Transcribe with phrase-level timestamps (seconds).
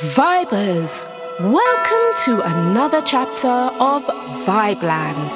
[0.00, 1.04] Vibers,
[1.40, 4.02] welcome to another chapter of
[4.46, 5.30] Vibeland.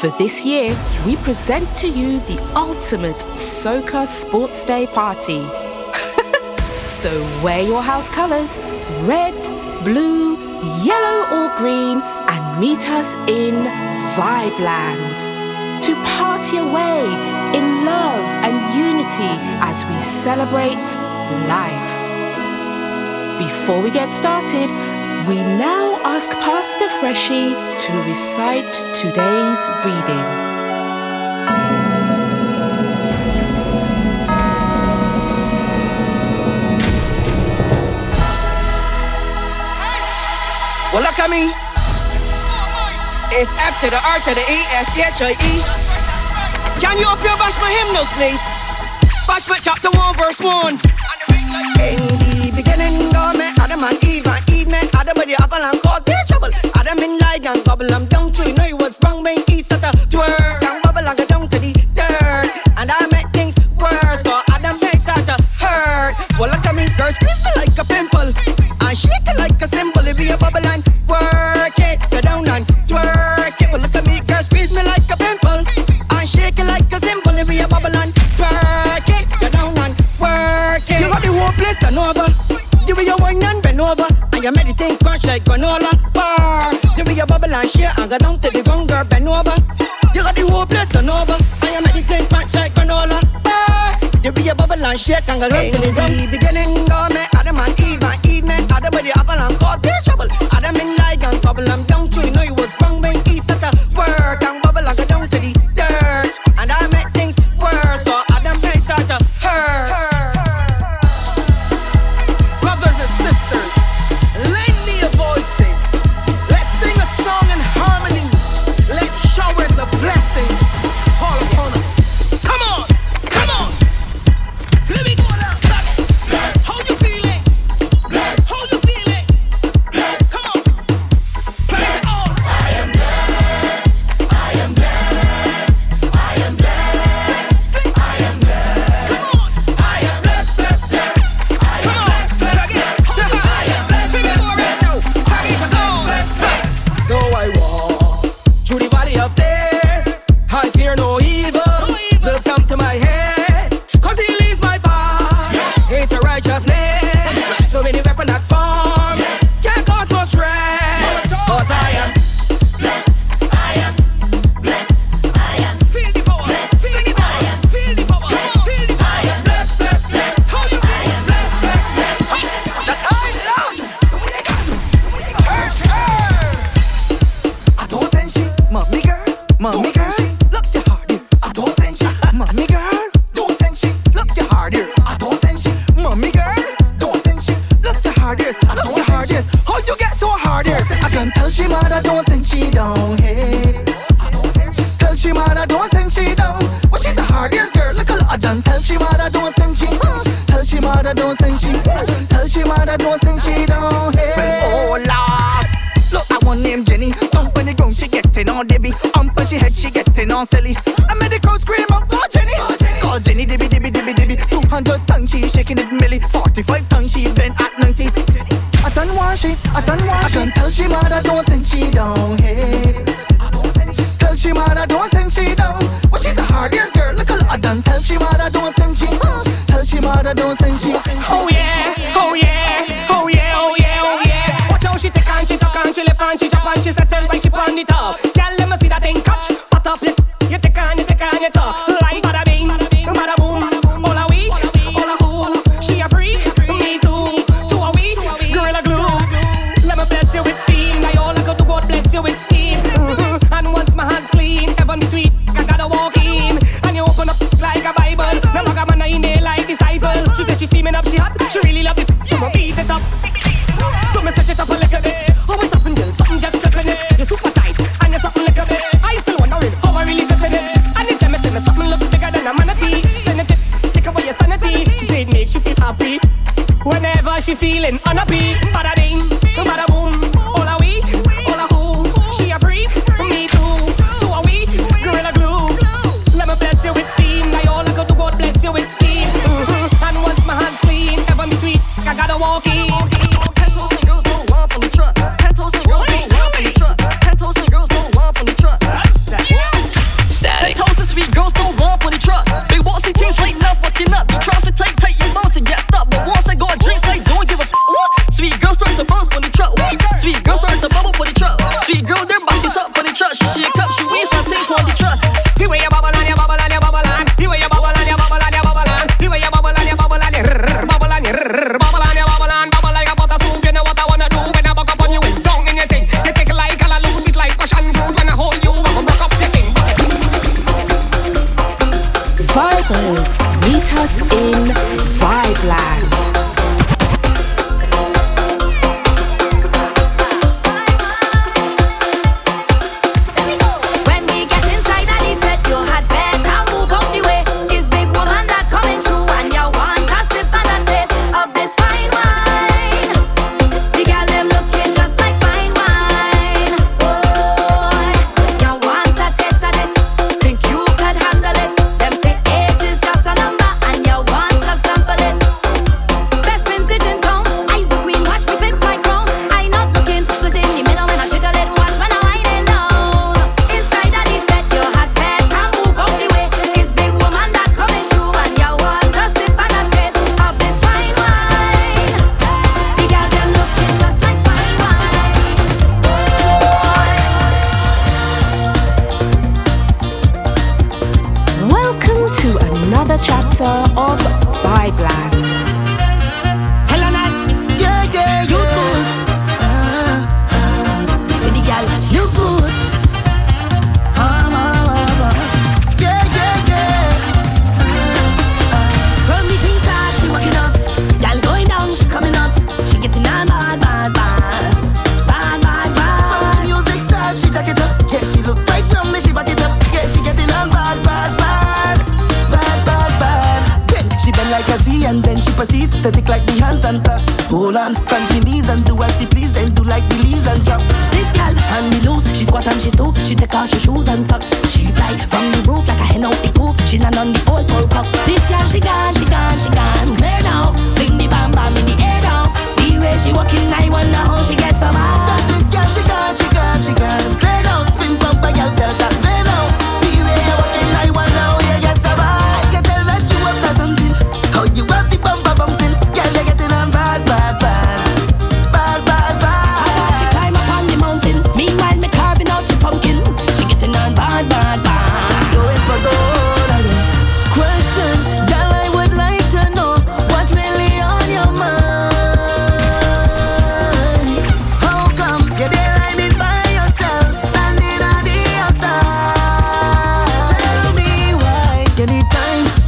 [0.00, 0.74] For this year,
[1.04, 5.42] we present to you the ultimate Soca Sports Day party.
[6.80, 7.10] so
[7.44, 8.58] wear your house colours
[9.02, 9.34] red,
[9.84, 10.38] blue,
[10.82, 13.66] yellow, or green and meet us in
[14.16, 17.04] Vibeland to party away
[17.54, 20.88] in love and unity as we celebrate
[21.48, 22.03] life.
[23.38, 24.70] Before we get started,
[25.26, 30.24] we now ask Pastor Freshy to recite today's reading.
[40.92, 41.50] Well, look at me.
[43.36, 46.80] It's F to the R to the E, S, H, I, E.
[46.80, 48.42] Can you open your Bashma hymnals, please?
[49.26, 50.93] Bashma chapter 1, verse 1.
[53.64, 56.52] Adam and Eve and Eve met Adam but the apple and caused me trouble.
[56.76, 59.62] Adam in like and bubble, I'm down to you know you was wrong when he
[59.62, 60.60] started to twirl.
[60.60, 62.48] Down bubble and go down to the dirt.
[62.76, 66.12] And I make things worse, cause Adam may start to hurt.
[66.38, 68.28] Well, look at me, girl, squeeze me like a pimple.
[68.84, 70.84] and shake it like a symbol, it be a bubble and
[84.44, 86.68] you make the thing like granola bar.
[86.98, 89.56] You be a bubble and share and go down to the ground, girl, bend over.
[90.12, 92.20] You got the whole place turn over, I'm make the
[92.52, 93.96] like granola bar.
[94.22, 96.12] You be a bubble and shake and go down to the ground.
[96.12, 99.40] In the beginning, God made Adam and Eve, and Eve made Adam with the apple
[99.40, 100.43] and caused their trouble.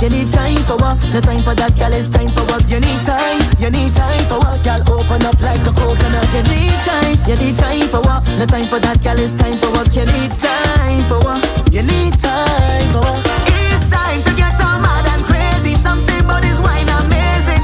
[0.01, 1.01] You need time for what?
[1.11, 1.93] No time for that, girl.
[1.95, 2.69] It's time for what?
[2.69, 3.41] You need time.
[3.59, 4.63] You need time for what?
[4.63, 6.29] Girl, open up like a coconut.
[6.37, 7.17] You need time.
[7.27, 8.21] You need time for what?
[8.37, 9.19] No time for that, girl.
[9.19, 9.89] It's time for what?
[9.97, 11.41] You need time for what?
[11.73, 13.25] You need time for what?
[13.49, 15.75] It's time to get all mad and crazy.
[15.81, 17.56] Something but this wine amazing.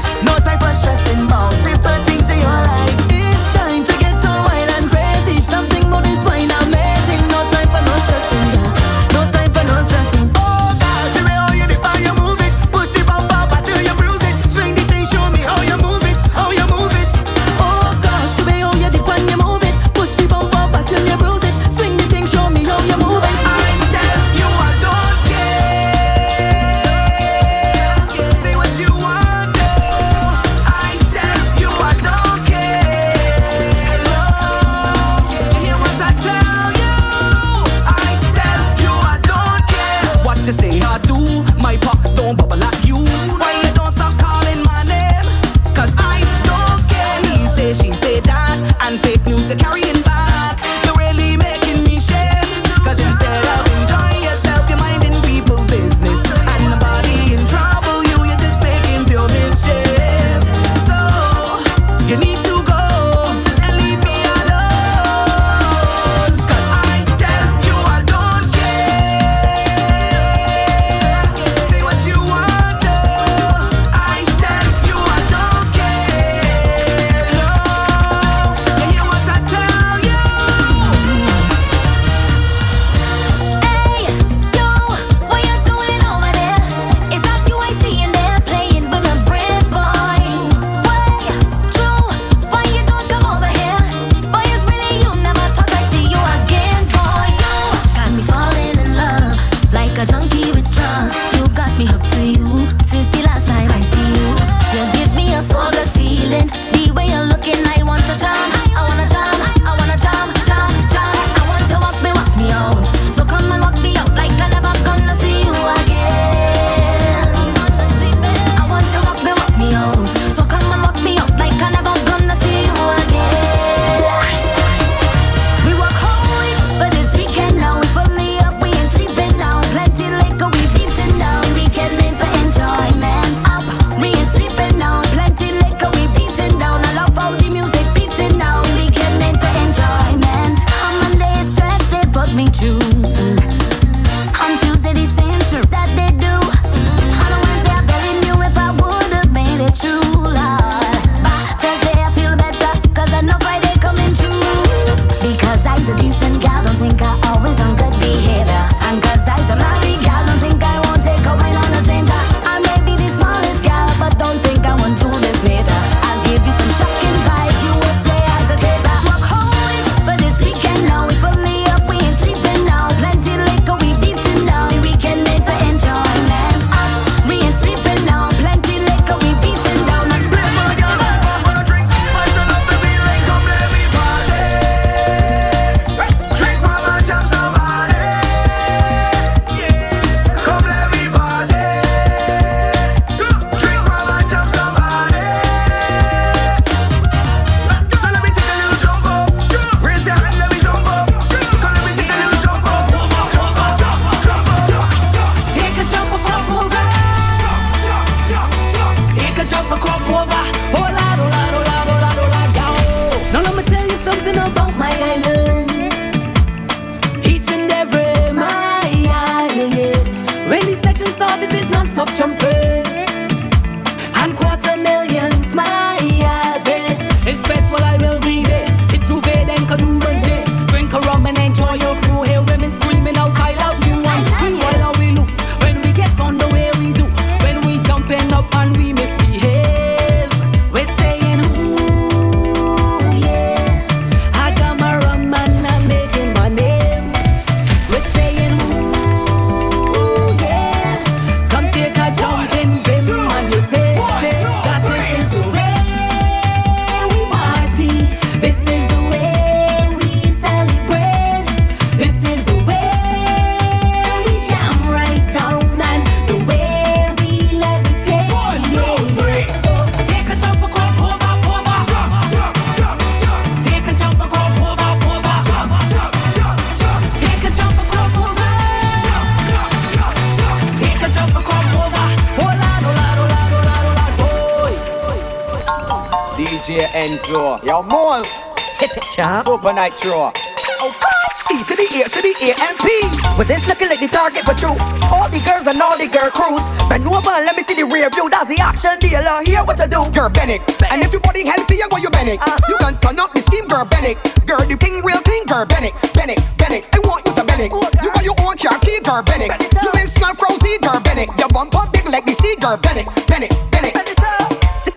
[309.03, 309.73] Own car key, girl, Bennett.
[309.81, 311.29] You ain't smell frozen, girl, Bennett.
[311.37, 313.07] Your bumper big like the sea, girl, Bennett.
[313.27, 313.97] Bennett, Bennett.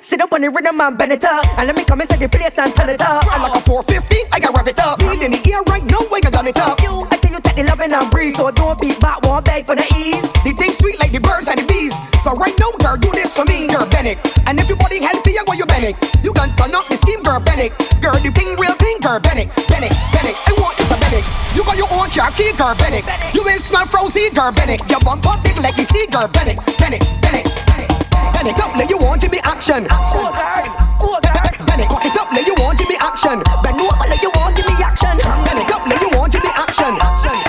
[0.00, 1.44] Sit up on the rhythm and bend it up.
[1.58, 3.24] And let me come inside the place and turn it up.
[3.32, 4.98] I'm like a 450, I got rev it up.
[5.00, 6.78] Beat in the ear right now, I got done it up.
[6.80, 9.74] I tell you take the loving and breeze, so don't beat back one bag for
[9.74, 10.30] the ease.
[10.44, 11.94] The thing sweet like the birds and the bees.
[12.22, 14.18] So right now, girl, do this for me, girl, Bennett.
[14.46, 15.96] And if your body healthy, I want you Bennett.
[16.22, 17.74] You can turn up the scheme, girl, Bennett.
[18.00, 19.50] Girl, the thing real thing, girl, Bennett.
[19.66, 20.75] Bennett, Bennett, I want
[22.16, 23.04] your key, Bennett.
[23.34, 24.80] You ain't smell frozen, Bennett.
[24.88, 26.56] Your bumper big like the sea, girl, Bennett.
[26.80, 27.44] Bennett, Bennett.
[28.56, 29.86] Up, let you want, give me action.
[29.90, 30.64] Oh, God.
[31.02, 31.52] Oh, God.
[31.66, 33.42] Bennett, cock it up, let you want, give me action.
[33.62, 35.18] Bend over, let you want, give me action.
[35.44, 36.96] Bennett, up, you want, give me action.
[36.96, 37.44] Bennett,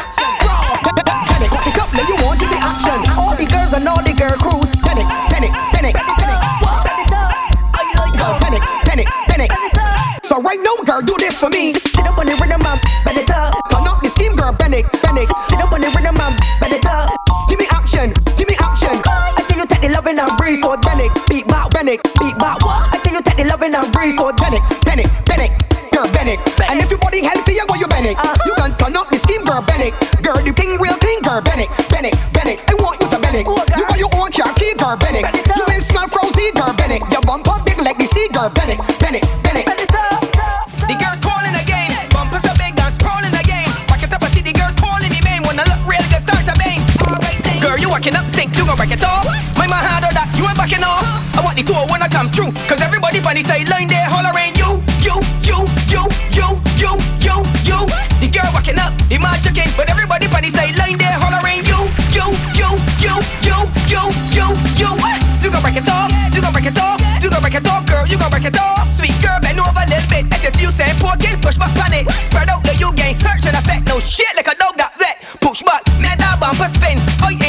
[1.53, 2.99] cock it up, let you want, give me action.
[3.15, 4.75] All the girls and all the girl crews.
[4.83, 5.95] Bennett, Bennett, Bennett.
[8.41, 9.51] Bennett, Bennett, Bennett.
[10.25, 11.71] So right now, girl, do this for me.
[11.71, 12.59] Sit up on the rhythm.
[13.05, 13.76] Bend it up.
[14.47, 15.27] Turn up the scheme, girl, Bennett, Bennett.
[15.43, 16.39] Sit up on the rhythm, man.
[16.63, 17.11] Bend it up.
[17.49, 18.95] Give me action, give me action.
[19.03, 22.63] I tell you take the loving and breeze, so Bennett, beat back, Bennett, beat back.
[22.63, 22.95] What?
[22.95, 25.51] I tell you take the loving and breeze, so Bennett, Bennett, Bennett.
[25.91, 26.39] Girl, Bennett.
[26.63, 28.15] And if your body healthy, you go you Bennett.
[28.15, 28.39] Uh.
[28.47, 29.91] You can turn up the scheme, girl, Bennett.
[30.23, 32.63] Girl, the thing real thing, girl, Bennett, Bennett, Bennett.
[32.71, 33.43] I want you to Bennett.
[33.51, 34.95] Oh, you got your own car key, girl.
[34.95, 35.27] Bennett.
[35.59, 37.03] You ain't smell frozen, girl, Bennett.
[37.11, 39.27] Your bumper big like the sea, girl, Bennett, Bennett,
[48.77, 49.25] break it off.
[49.57, 51.01] My man harder that you ain't backing off.
[51.33, 54.53] I want the tour when I come through, cause everybody funny say line there hollering
[54.53, 55.57] you, you, you,
[55.89, 56.01] you,
[56.37, 56.91] you, you,
[57.25, 57.79] you, you.
[58.21, 61.79] The girl backing up, the man chicken, but everybody funny say line there hollering you,
[62.13, 62.69] you, you,
[63.01, 63.57] you, you,
[63.89, 64.01] you,
[64.37, 64.89] you, you.
[65.41, 67.83] You gon' break it off, you gon' break it off, you gon' break it off,
[67.89, 68.85] girl, you gon' break it off.
[68.93, 70.29] Sweet girl, bend over a little bit.
[70.47, 72.09] If you say kid, push back panic.
[72.29, 73.87] Spread out the you gain search and effect.
[73.87, 75.17] No shit like a dog that vet.
[75.41, 76.97] Push back, man, that bumper spin.
[77.21, 77.46] I enjoying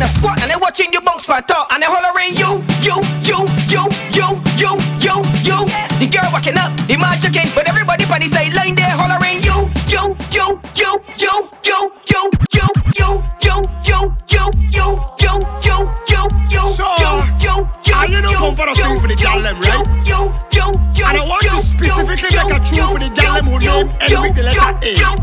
[0.00, 2.96] in a squat and I watching you bounce for top and I hollering you, you,
[3.20, 3.38] you,
[3.68, 3.84] you,
[4.16, 4.72] you, you,
[5.04, 5.14] you,
[5.44, 5.58] you.
[6.00, 9.68] The girl walking up, the man chicken, but everybody funny say line there hollering you,
[9.92, 10.90] you, you, you,
[11.20, 11.32] you,
[11.68, 13.12] you, you, you, you,
[13.44, 14.00] you, you, you,
[14.32, 15.76] you, you, you,
[16.08, 17.12] you, you, So, you,
[17.44, 19.84] you, and you know come for the song for the gal them, right?
[20.08, 20.64] You, you,
[20.96, 24.16] you, And I want to specifically make a tune for the gal them who end
[24.16, 25.20] with the letter A.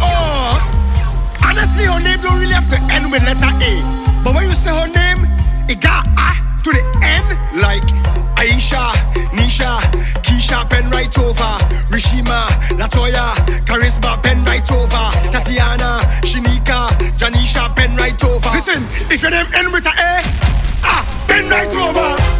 [0.00, 0.37] Oh,
[1.58, 3.72] honestly, her name don't really have to end with letter A.
[4.22, 5.26] But when you say her name,
[5.68, 6.30] it got A
[6.62, 7.82] to the end, like
[8.38, 8.94] Aisha,
[9.34, 9.80] Nisha,
[10.22, 11.50] Keisha, pen right over,
[11.90, 12.46] Rishima,
[12.78, 13.34] Latoya,
[13.66, 18.50] Charisma, pen right over, Tatiana, Shinika, Janisha, pen right over.
[18.50, 20.20] Listen, if your name end with a A,
[20.84, 22.37] ah, pen right over.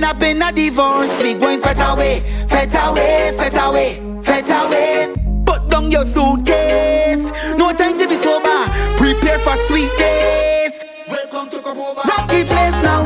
[0.00, 1.10] end up in a divorce.
[1.22, 5.12] We going fet away, fet away, fet away, fet away.
[5.44, 7.24] Put down your suitcase.
[7.56, 8.64] No time to be sober.
[8.96, 10.72] Prepare for sweet days.
[11.08, 12.00] Welcome to Cordoba.
[12.08, 13.02] Rock the place now.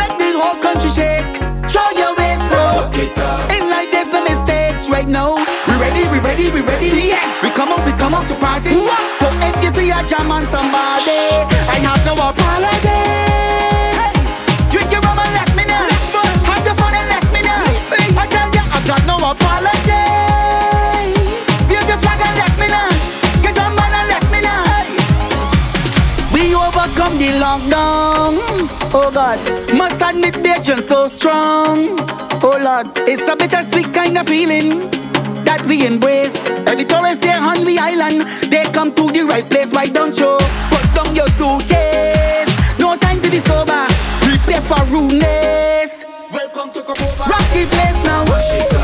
[0.00, 1.26] Make the whole country shake.
[1.68, 2.88] Show your waist, bro.
[3.52, 5.36] And like there's no mistakes right now.
[5.68, 6.86] We ready, we ready, we ready.
[7.12, 7.28] Yes.
[7.42, 8.74] We come out, we come out to party.
[8.74, 9.20] What?
[9.20, 11.20] So if you see a jam on somebody,
[11.68, 12.14] I have no
[19.30, 19.92] apology.
[22.02, 22.88] Flag and let me know.
[23.42, 24.62] Get on and let me know.
[26.32, 28.34] We overcome the lockdown.
[28.92, 29.38] Oh God,
[29.74, 30.36] must admit
[30.86, 31.98] so strong.
[32.42, 34.90] Oh Lord, it's a bittersweet kind of feeling
[35.44, 36.34] that we embrace.
[36.66, 39.72] Every tourist on the island, they come to the right place.
[39.72, 40.38] Why don't you
[40.94, 42.50] down your suitcase?
[42.78, 43.86] No time to be sober.
[44.20, 46.04] Prepare for rudeness.
[46.32, 47.26] Welcome to Cobova.
[47.26, 48.75] Rock the place now.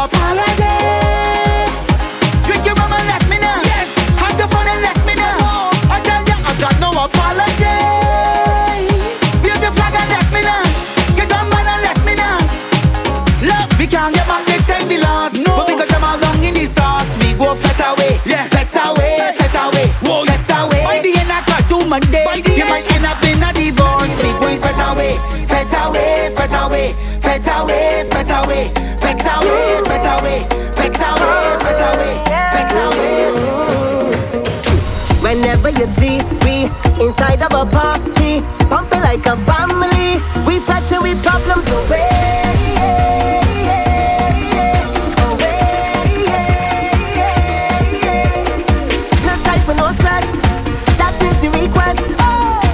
[0.00, 0.49] up.
[35.30, 36.64] Whenever you see we
[37.06, 42.08] inside of a party, pumping like a family, we fight till we problems away.
[49.90, 50.24] Stress.
[50.98, 52.00] That is the request.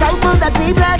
[0.00, 0.95] Thankful that we blessed.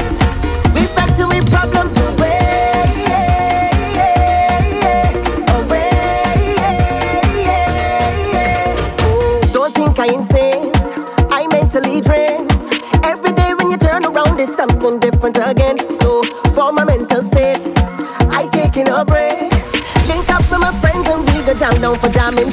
[21.98, 22.50] For jamming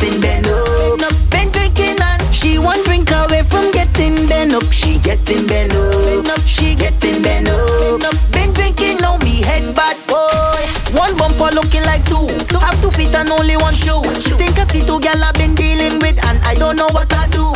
[0.00, 0.98] getting bent up.
[1.30, 4.70] Been drinking and she won't drink away from getting bent up.
[4.72, 8.14] She getting bent up, she getting bent up.
[8.32, 10.98] Been drinking, now me head bad boy.
[10.98, 12.28] One bumper looking like two.
[12.58, 14.02] Have two feet and only one shoe.
[14.36, 17.26] Think I see two gal I've been dealing with and I don't know what I
[17.28, 17.52] do.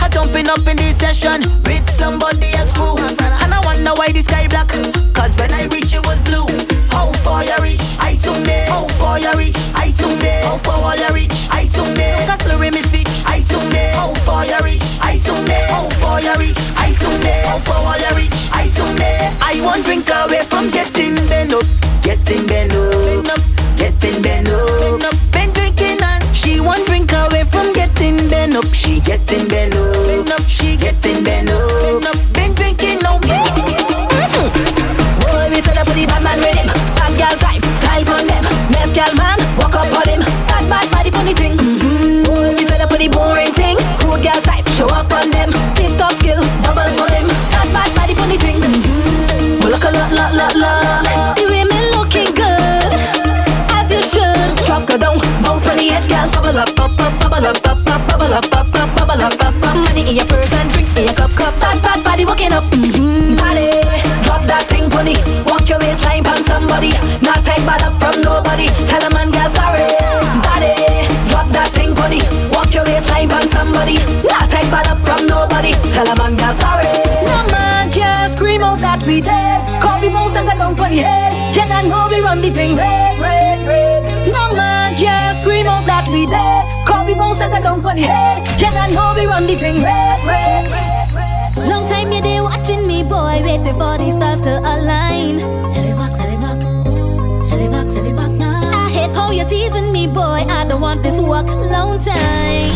[0.00, 2.98] I jumping up in this session with somebody else crew.
[2.98, 4.68] And I wonder why the sky black.
[5.14, 6.71] Cause when I reach it was blue.
[7.02, 7.82] How far you reach?
[7.98, 8.68] I soon there.
[8.70, 9.56] How far you reach?
[9.74, 10.44] I soon there.
[10.44, 11.34] How far you reach?
[11.50, 12.24] I soon there.
[12.28, 13.10] Cause slurring me speech.
[13.26, 13.92] I soon there.
[13.96, 14.84] How far you reach?
[15.02, 15.66] I soon there.
[15.66, 16.58] How far you reach?
[16.78, 17.44] I soon there.
[17.48, 18.30] How far you reach?
[18.54, 19.34] I soon there.
[19.42, 21.66] I won't drink away from getting bent up.
[22.02, 23.40] Getting bent up.
[23.76, 25.14] Getting bent up.
[25.32, 28.72] Been drinking and she won't drink away from getting bent up.
[28.72, 29.81] She getting bent up.
[60.12, 61.54] In your purse and drink in your cup, cup.
[61.56, 62.64] Bad bad body walking up.
[62.68, 63.40] Mm-hmm.
[63.40, 63.72] Body,
[64.28, 65.16] drop that thing, bunny.
[65.48, 66.92] Walk your waistline on somebody.
[67.24, 68.68] Not take bad up from nobody.
[68.92, 69.88] Tell a man, girl, sorry.
[70.44, 70.76] Body,
[71.32, 72.20] drop that thing, bunny.
[72.52, 73.96] Walk your waistline on somebody.
[74.28, 75.72] Not take bad up from nobody.
[75.96, 76.92] Tell a man, girl, sorry.
[77.24, 79.64] No man can scream out that we dead.
[80.02, 81.54] The mouse and down on the head.
[81.54, 84.02] Can I know we run the thing red, red, red?
[84.26, 86.71] No man can scream out that we dead.
[87.12, 88.40] The mouse and the down on the head.
[88.58, 91.68] Can I know we run the thing red, red, red, red?
[91.68, 95.36] Long time you there watching me, boy, waiting for the stars to align.
[95.76, 96.56] Let me walk, let me walk,
[97.52, 98.64] let me walk, let me walk now.
[98.64, 100.40] I hate how you're teasing me, boy.
[100.48, 102.72] I don't want this walk long time.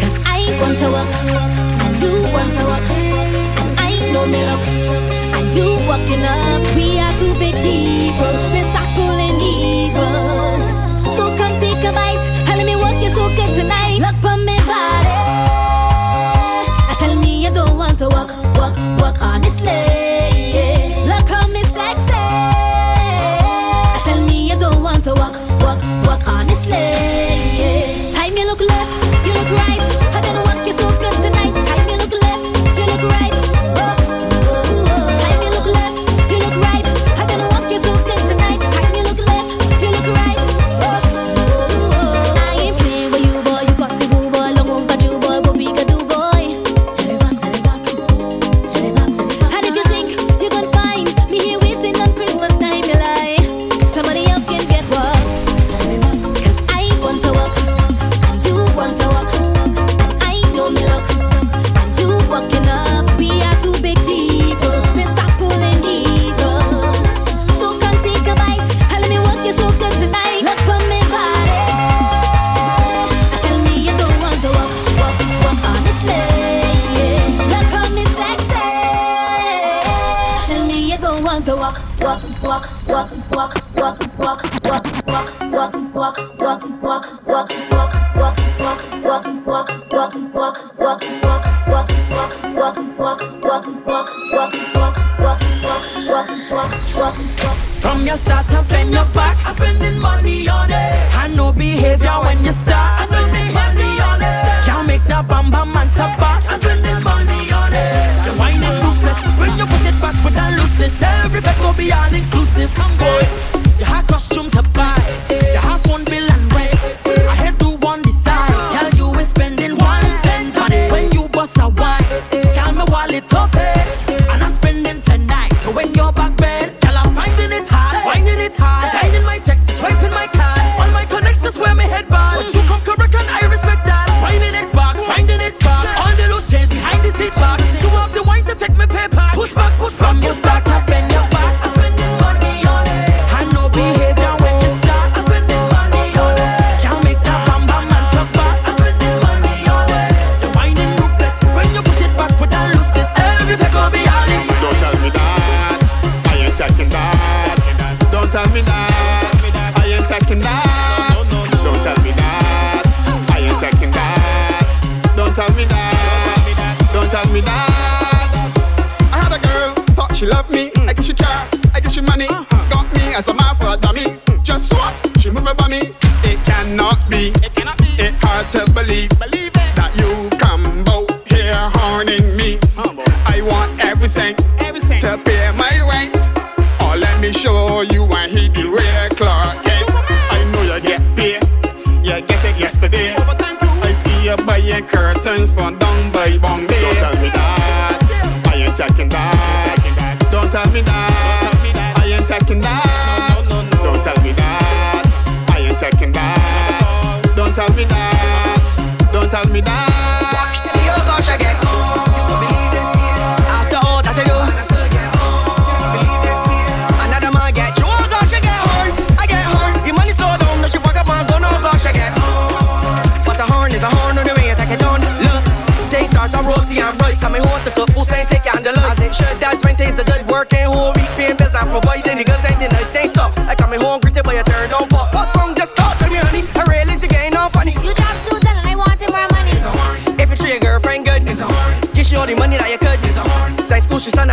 [0.00, 1.12] Cause I want to walk,
[1.84, 4.64] and you want to walk, and I know me luck,
[5.36, 6.64] and you walking up.
[6.72, 8.64] We are two big people, we're
[26.72, 28.12] honestly.
[28.12, 30.01] Time you look left, you look right.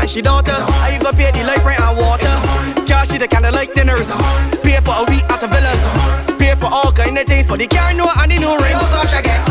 [0.10, 0.52] she daughter.
[0.52, 2.34] I even pay the light rent and water.
[2.86, 4.10] Cash she the kind of like dinners.
[4.62, 6.38] Pay for a week at the villas.
[6.40, 8.80] Pay for all kind of things for the car, no, and the new rings.
[8.82, 9.49] Oh gosh, I get.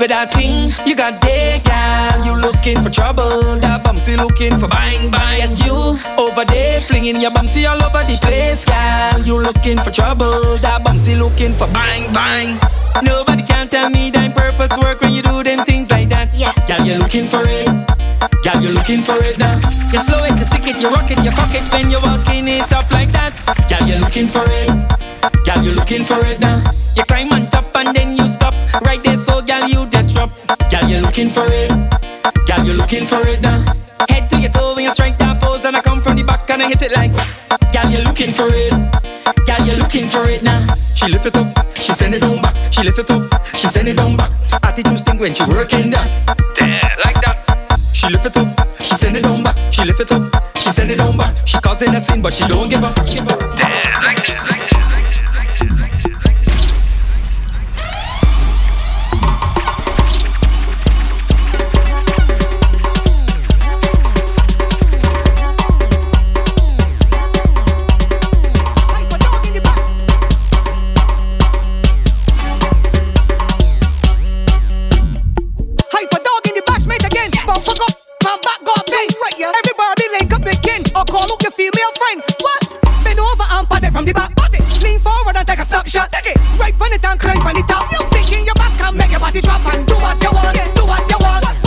[0.00, 2.24] with that thing you got there, girl.
[2.24, 3.28] You looking for trouble,
[3.60, 5.38] that bumpsy looking for bang bang.
[5.44, 5.76] Yes, you
[6.16, 9.20] over there flinging your bumpsy all over the place, girl.
[9.20, 12.56] You looking for trouble, that bumpsy looking for bang bang.
[13.04, 16.32] Nobody can tell me that purpose work when you do them things like that.
[16.32, 17.68] Yes, girl, you looking for it.
[18.40, 19.60] Girl, you looking for it now.
[19.92, 22.48] You slow it, you stick it, you rock it, you cock it when you walking
[22.48, 23.36] it up like that.
[23.68, 24.72] Girl, you looking for it.
[25.44, 26.69] Girl, you looking for it now.
[31.30, 32.46] looking for it.
[32.46, 33.64] Girl, you're looking for it now.
[34.08, 36.48] Head to your toe when you strike that pose, and I come from the back
[36.50, 37.12] and I hit it like.
[37.72, 38.72] Girl, you're looking for it.
[39.46, 40.66] Girl, you're looking for it now.
[40.94, 42.54] She lift it up, she send it down back.
[42.72, 43.22] She lift it up,
[43.54, 44.30] she send it down back.
[44.62, 46.08] Attitude stink when she working that.
[46.54, 47.78] Damn, like that.
[47.92, 48.48] She lift it up,
[48.82, 49.56] she send it down back.
[49.72, 50.22] She lift it up,
[50.56, 51.34] she send it down back.
[51.46, 52.94] She causing a scene, but she don't give up.
[53.06, 53.49] Give up.
[83.20, 84.34] over and pat it from the back.
[84.36, 84.82] Pat it.
[84.82, 86.10] Lean forward and take a snapshot.
[86.12, 86.38] Take it.
[86.58, 87.88] Right on it and climb on the top.
[88.08, 90.56] Sink in your back and make your body drop and do what you want.
[90.74, 91.59] Do what you want.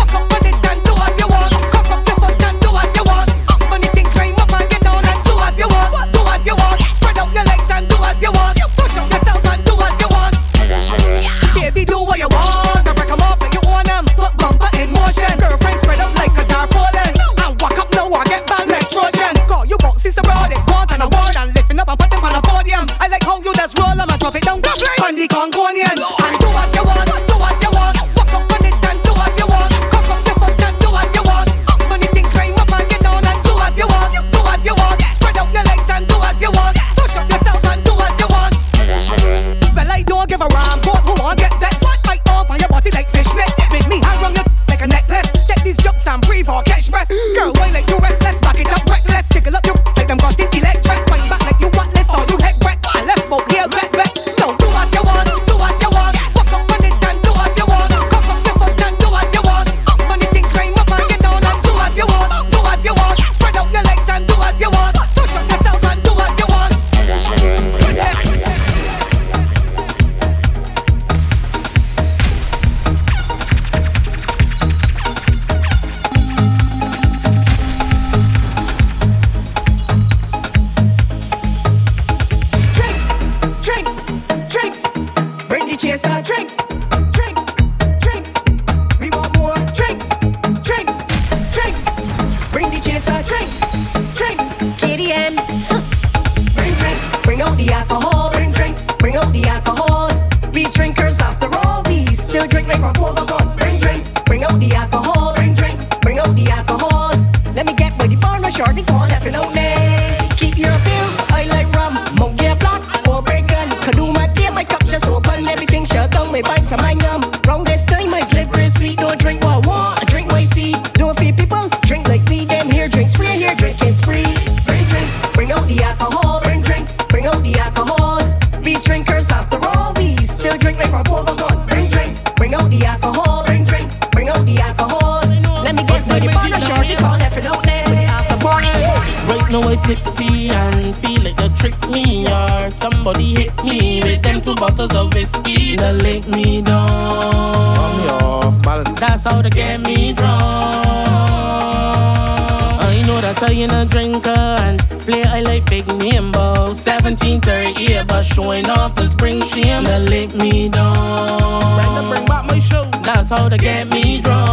[155.53, 156.75] life big nimble.
[156.75, 159.83] 17 30 but showing off the spring shame.
[159.83, 161.75] Now lick me down.
[161.75, 162.85] Brenda, bring back my show.
[163.03, 164.47] That's how they get me drunk.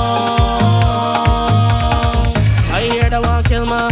[2.76, 3.90] I hear the one kill my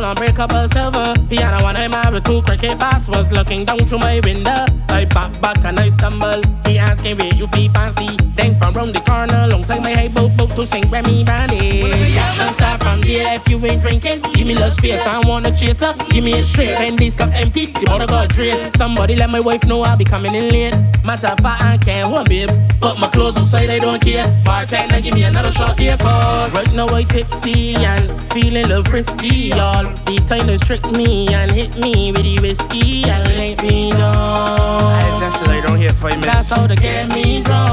[0.00, 1.14] all unbreakable silver.
[1.28, 4.64] Vienna one I married two cricket bats was looking down through my window.
[4.88, 6.42] I pop back and I stumble.
[6.66, 8.16] He asking where you feel fancy.
[8.34, 11.82] Then from round the corner, alongside my high boat two to sing Grammy Brandy.
[11.82, 14.22] Well, reaction start from here if you ain't drinking.
[14.32, 15.96] Give me less space, I wanna chase up.
[16.10, 17.66] Give me a straight when these cups empty.
[17.66, 18.74] The bottle got drained.
[18.74, 20.74] Somebody let my wife know I be coming in late.
[21.04, 22.58] Matter of fact, I can't hold babes.
[22.80, 24.26] Put my clothes outside, I don't care.
[24.44, 28.84] Bartender, give me another shot here, cause right now I tipsy and feeling a little
[28.84, 29.89] frisky, y'all.
[30.06, 34.00] The toilet trick me and hit me with the whiskey and let me know.
[34.02, 36.26] I just lay down here for a minute.
[36.26, 37.70] That's how to get me drunk.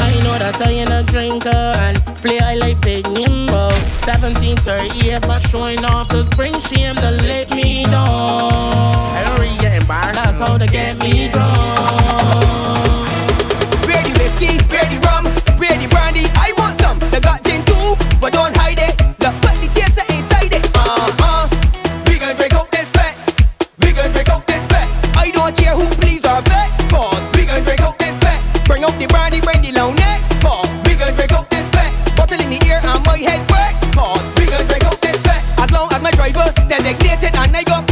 [0.00, 3.70] I know that I ain't a drinker and play I like big nimble.
[4.02, 8.50] 17 30 but showing off to bring shame to let me know.
[9.14, 10.14] I don't really get embarrassed.
[10.14, 12.01] That's how to get me drunk.
[36.72, 37.91] Delegated and I go.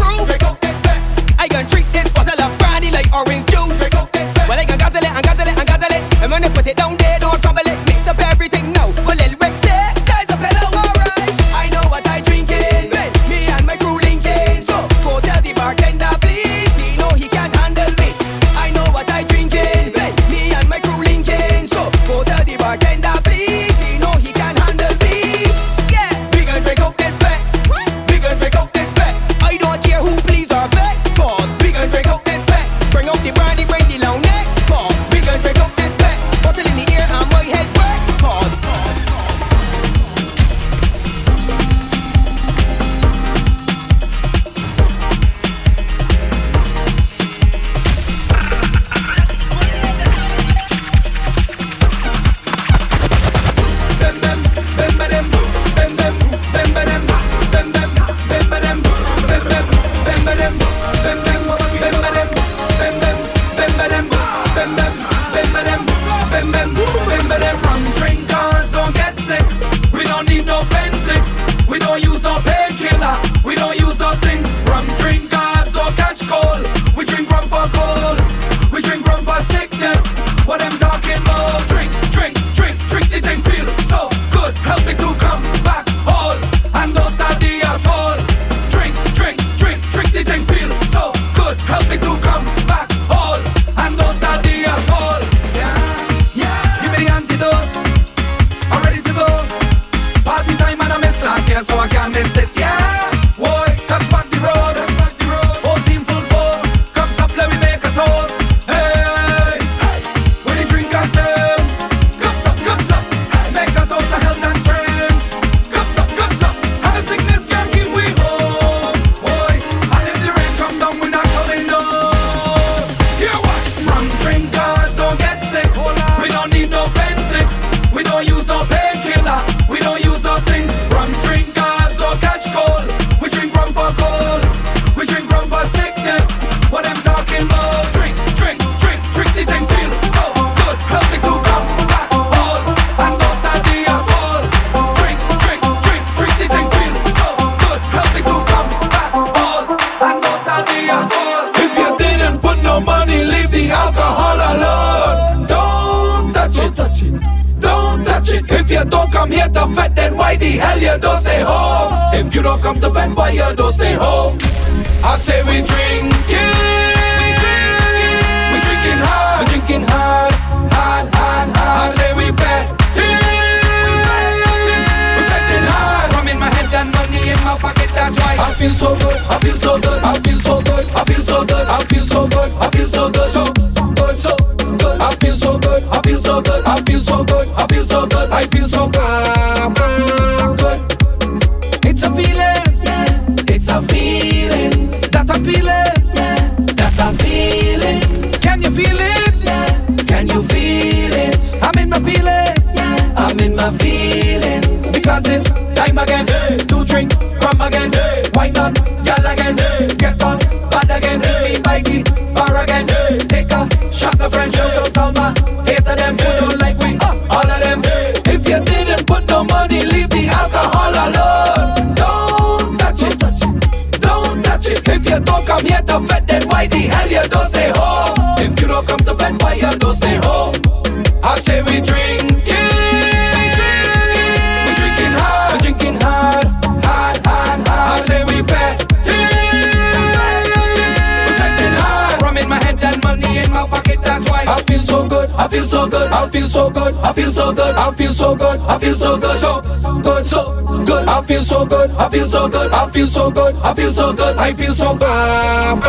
[245.51, 248.61] Feel so good, I feel so good, I feel so good, I feel so good,
[248.61, 249.61] I feel so good, so
[250.01, 251.09] good, so good.
[251.09, 254.13] I feel so good, I feel so good, I feel so good, I feel so
[254.13, 255.83] good, I feel so good,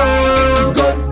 [0.73, 1.10] good.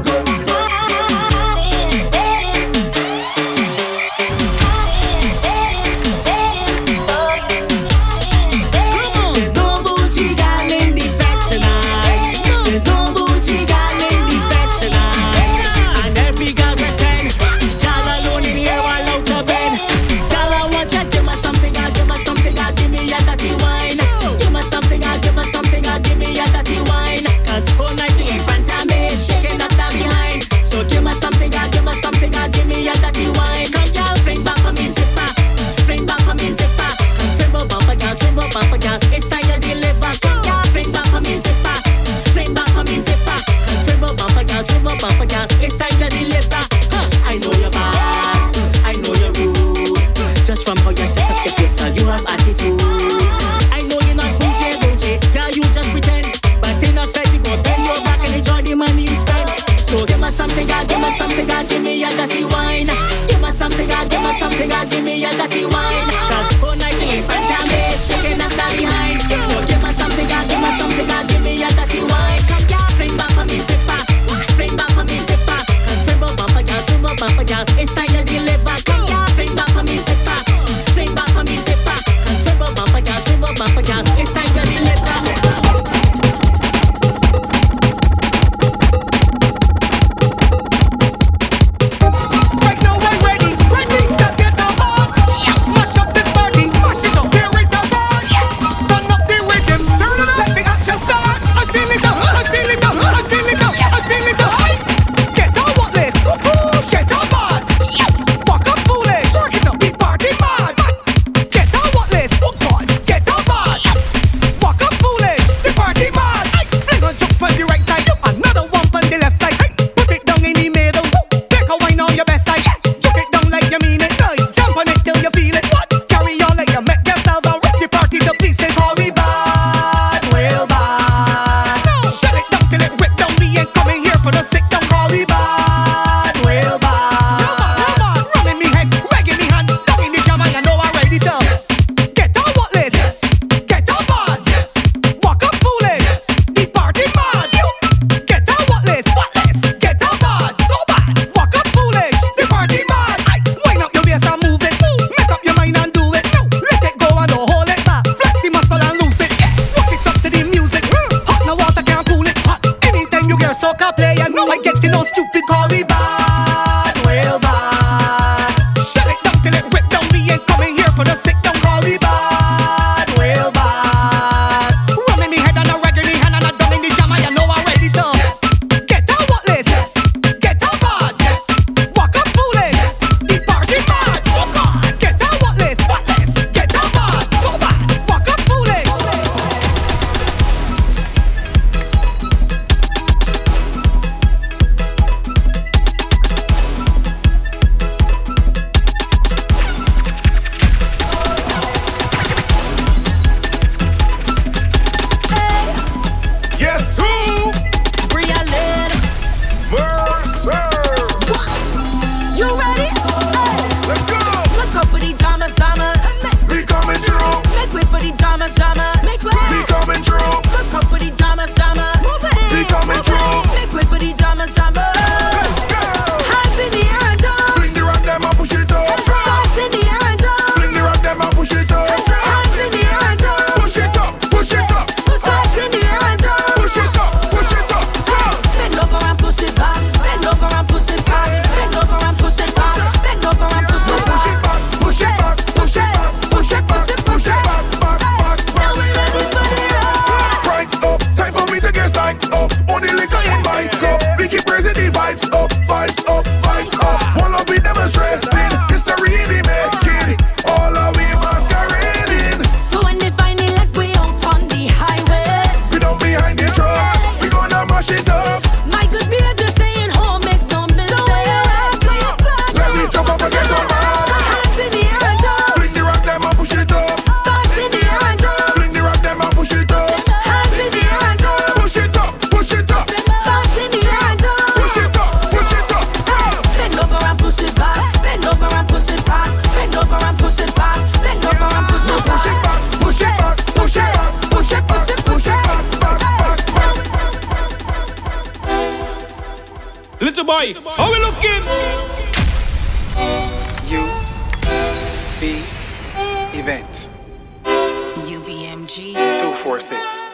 [309.50, 310.06] 246.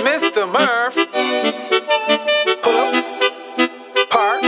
[0.00, 0.48] Mr.
[0.48, 0.94] Murph.
[2.62, 2.94] Pull up.
[4.08, 4.42] Park.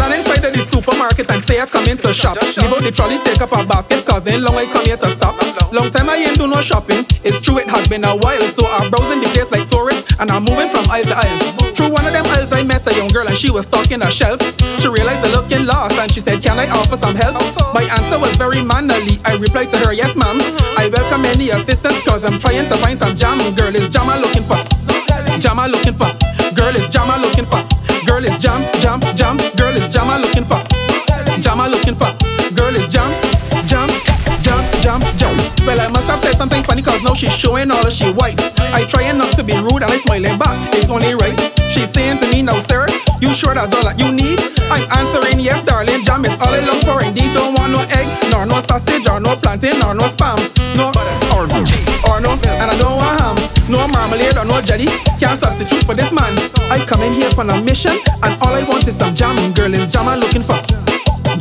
[0.00, 2.40] Run inside of the supermarket and say I come in to shop.
[2.40, 5.10] Leave out the trolley, take up a basket, cause ain't long I come here to
[5.10, 5.34] stop.
[5.74, 7.04] Long time I ain't do no shopping.
[7.22, 10.30] It's true it has been a while, so I'm browsing the place like tourists and
[10.30, 11.63] I'm moving from aisle to aisle.
[12.96, 14.40] Young girl and she was stocking a shelf.
[14.80, 17.34] She realized the looking lost and she said, Can I offer some help?
[17.74, 19.18] My answer was very mannerly.
[19.24, 20.38] I replied to her, Yes, ma'am.
[20.78, 23.38] I welcome any assistance cause I'm trying to find some jam.
[23.54, 24.58] Girl is jam I'm looking for.
[25.40, 26.10] Jam I'm looking for.
[26.54, 27.60] Girl is jam I'm looking for.
[28.06, 29.36] Girl is jam, jam, jam.
[29.56, 30.60] Girl is jam I'm looking for.
[31.40, 32.10] Jam I'm looking for.
[32.54, 33.10] Girl is jam,
[33.66, 33.88] jam,
[34.42, 35.34] jam, jam, jam.
[35.66, 38.54] Well, I must have said something funny cause now she's showing all of she whites.
[38.60, 40.56] I trying not to be rude and I smiling back.
[40.74, 41.43] It's only right.
[42.14, 42.86] To me now, sir,
[43.20, 44.38] you sure that's all that you need?
[44.70, 46.04] I'm answering yes, darling.
[46.04, 47.02] Jam is all I long for.
[47.02, 50.38] Indeed, don't want no egg, nor no sausage, or no plantain, nor no spam,
[50.78, 50.94] no
[51.34, 51.58] or no,
[52.06, 53.34] or no, and I don't want ham,
[53.66, 54.86] no marmalade or no jelly.
[55.18, 56.38] Can't substitute for this man.
[56.70, 59.34] I come in here on a mission, and all I want is some jam.
[59.52, 60.56] Girl is jam I'm looking for.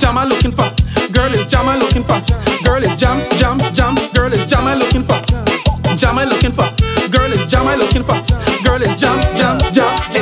[0.02, 0.68] Jam I'm looking for.
[1.14, 2.18] Girl is jam I'm looking for.
[2.66, 3.94] Girl is jam, jam, jam.
[4.18, 5.22] Girl is jam I'm looking for.
[5.96, 6.66] Jam I'm looking for.
[7.14, 8.18] Girl is jam I'm looking for.
[8.66, 10.13] Girl is jam, jam, jam.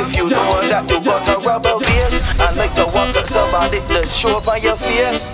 [3.62, 5.30] Up somebody to show by your face.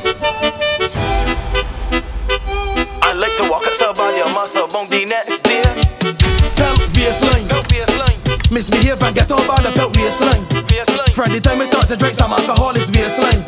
[3.01, 5.63] I like to walk up somebody, I must have on the next day.
[6.61, 7.49] Belt baseline.
[8.53, 10.45] Misbehave and get over the belt baseline.
[11.15, 13.41] From the time I start to drink some alcohol, it's baseline.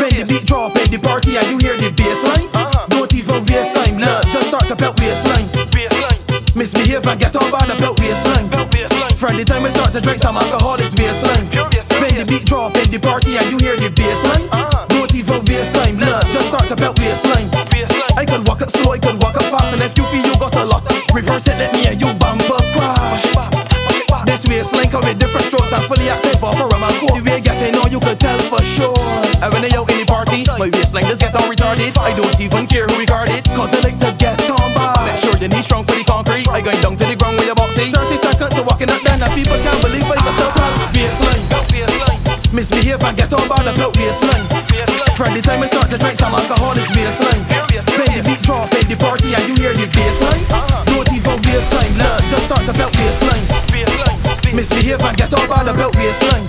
[0.00, 2.86] When the beat drop in the party and you hear the bassline, uh-huh.
[2.88, 4.24] don't even waste time, love.
[4.32, 5.44] Just start the belt baseline.
[6.56, 8.48] Misbehave and get over the belt baseline.
[9.16, 11.48] From the time I start to drink some alcohol, it's baseline.
[12.00, 13.61] When the beat drop in the party and you
[18.72, 20.80] Slow, I can walk it fast, and if you feel you got a lot,
[21.12, 23.20] reverse it, let me and you bumper crash.
[24.24, 27.12] This waistline come with different strokes, I'm fully active for a and coke.
[27.12, 28.96] The way I get in on you could tell for sure.
[29.44, 31.92] And when I out in the party, my waistline just get all retarded.
[32.00, 34.96] I don't even care who regard it, cause I like to get on by.
[35.04, 36.48] Make sure your knees strong for the concrete.
[36.48, 37.92] I going down to the ground with a boxy.
[37.92, 40.96] 30 seconds of walking up down, and people can't believe I can still pass.
[40.96, 41.44] Waistline,
[42.56, 44.48] misbehave I get on by the belt waistline.
[45.12, 47.91] From the time I start to drink some alcohol, it's waistline.
[48.92, 50.44] The beat drop in the party and you hear the bassline,
[50.92, 52.20] don't even waste time, love.
[52.28, 53.40] Just start the belt waistline.
[54.52, 56.44] Misbehave and get by the belt waistline.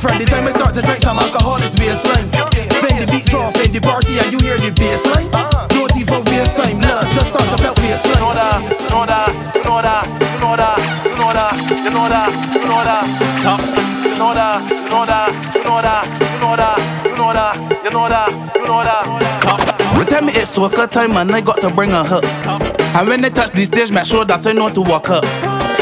[0.00, 2.32] From the time I start to drink some alcohol, it's waistline.
[2.80, 5.28] When the beat drop in the party and you hear the bassline,
[5.68, 7.12] don't even waste time, love.
[7.12, 8.16] Just start belt waistline.
[8.16, 10.00] You know that, you know that, you know that,
[10.32, 13.04] you know that, you know that, you know that, you know that,
[13.44, 13.60] top.
[14.00, 17.52] You know that, you know that, you know that, you know that, you know that,
[17.84, 19.65] you know that, you know that, top.
[20.08, 22.24] Tell me it's soca time and I got to bring a hook.
[22.24, 25.24] And when they touch the stage, make sure that I know to walk up.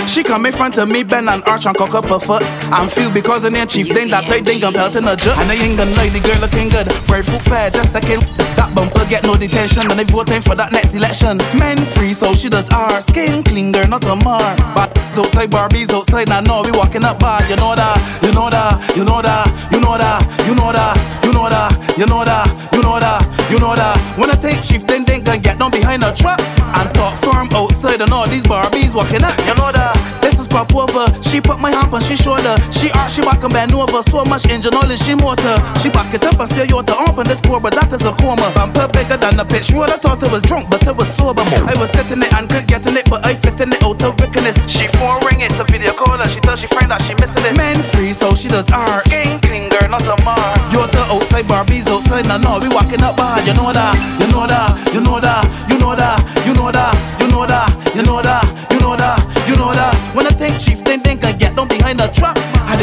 [0.08, 2.42] She come in front of me, bend and arch and cock up her foot.
[2.72, 5.38] I'm feel because the name chief thing that I think I'm pelting a jet.
[5.38, 6.86] And I ain't gonna lie, the girl looking good.
[7.06, 8.20] Bread fruit fair, just a kill.
[8.56, 11.38] That bumper get no detention, and they voting for that next election.
[11.58, 13.00] Men free, so she does R.
[13.00, 14.54] Skin clean, girl, not a mar.
[14.74, 17.48] But outside Barbies outside, now know we walking up bad.
[17.48, 20.94] You know that, you know that, you know that, you know that, you know that,
[21.24, 24.18] you know that, you know that, you know that, you know that.
[24.18, 27.48] When I take shift, then they gonna get down behind a truck and talk firm
[27.52, 29.38] outside, and all these Barbies walking up.
[29.46, 30.13] You know that.
[30.54, 31.06] This pop over.
[31.22, 32.54] She put my hand on she shoulder.
[32.70, 34.02] She arch, she back and bend over.
[34.02, 35.56] So much engine oil in she motor.
[35.82, 38.12] She back it up and say you to open the score, but that is a
[38.22, 38.52] coma.
[38.54, 39.70] Bumper bigger than a pitch.
[39.70, 39.84] Roll.
[39.84, 41.42] I thought I was drunk, but I was sober.
[41.42, 44.02] I was sitting it and couldn't get in it, but I fit in it out
[44.02, 44.56] of wickedness.
[44.70, 46.28] She phone ring, it's a video caller.
[46.28, 47.56] She tells she friend that she missing it.
[47.56, 49.02] Men free, so she does R.
[49.10, 50.38] Skin clean, girl, not a mar.
[50.70, 52.26] You're the outside Barbies outside.
[52.30, 53.42] Now, no, we walking up bad.
[53.46, 56.94] You know that, you know that, you know that, you know that, you know that,
[57.18, 58.53] you know that, you know that,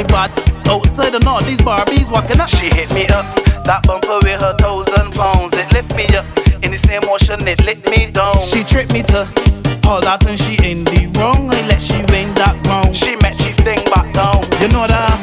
[0.01, 0.31] it bad
[0.67, 2.49] outside and all these Barbies walking up.
[2.49, 3.25] She hit me up,
[3.65, 5.53] that bumper with her thousand pounds.
[5.53, 6.25] It lift me up,
[6.63, 8.41] in the same motion it lit me down.
[8.41, 9.27] She tricked me to
[9.85, 11.49] all that and she in the wrong.
[11.51, 12.01] I let she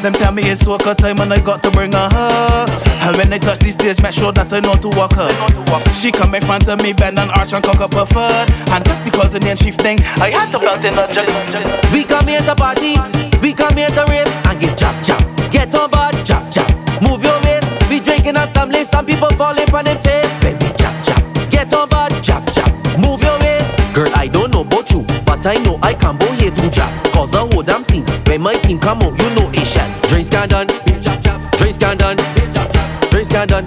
[0.01, 2.65] them tell me it's soca time and I got to bring her her.
[3.01, 5.29] And when they touch these stage, make sure that I know to walk her.
[5.93, 8.49] She come in front of me, bend and arch and cock up her foot.
[8.69, 11.27] And just because the name chief thing, I had to belt in a jug.
[11.91, 12.95] We come here to party,
[13.41, 15.21] we come here to rape and get chop chop.
[15.51, 16.69] Get on board, chop chop.
[17.01, 18.85] Move your waist, we drinking and stumbling.
[18.85, 20.31] Some people falling on their face.
[20.39, 21.21] Baby, chop chop.
[21.49, 22.71] Get on board, chop chop.
[22.97, 23.75] Move your waist.
[23.93, 25.03] Girl, I don't know about you,
[25.41, 26.91] but I know I can't bow here to trap.
[27.13, 28.03] Cause I hold I'm seen.
[28.27, 29.87] When my team come out, you know it shot.
[30.09, 32.17] Drinks can done, drinks can done,
[33.09, 33.65] drinks can done.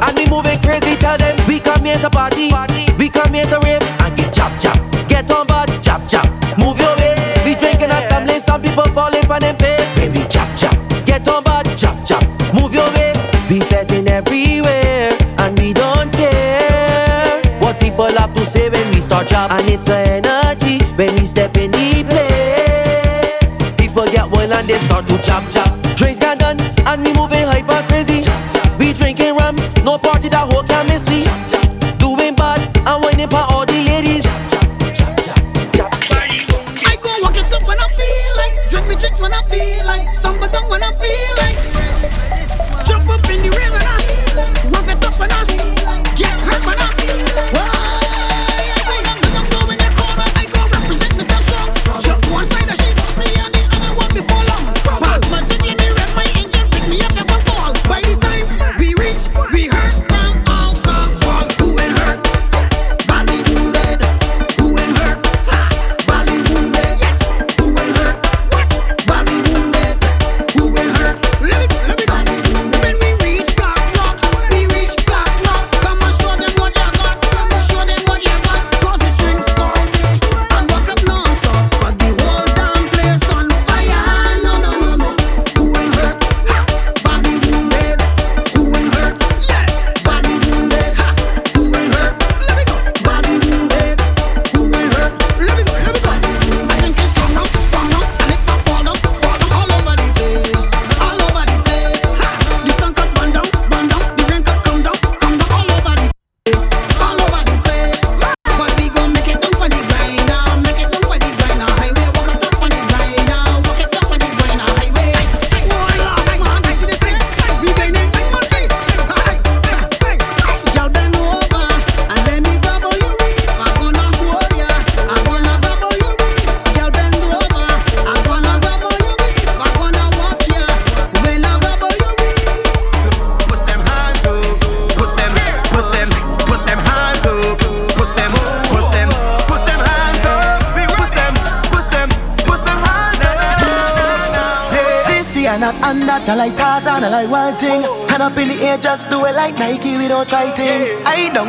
[0.00, 2.48] And we moving crazy, tell them we come here to party.
[2.96, 4.80] We come here to rave and get chop chop.
[5.06, 6.24] Get on bad, chop chop.
[6.56, 7.20] Move your waist.
[7.44, 9.84] We drinking and stumbling, some people falling on them face.
[9.98, 10.72] When we chop chop.
[11.04, 12.24] Get on bad, chop chop.
[12.54, 13.28] Move your waist.
[13.50, 19.28] We fetting everywhere and we don't care what people have to say when we start
[19.28, 19.50] chop.
[19.50, 20.43] And it's a energy.
[20.96, 25.74] When we step in the place, people get wild and they start to chop chop.
[25.96, 27.13] Drinks got done and we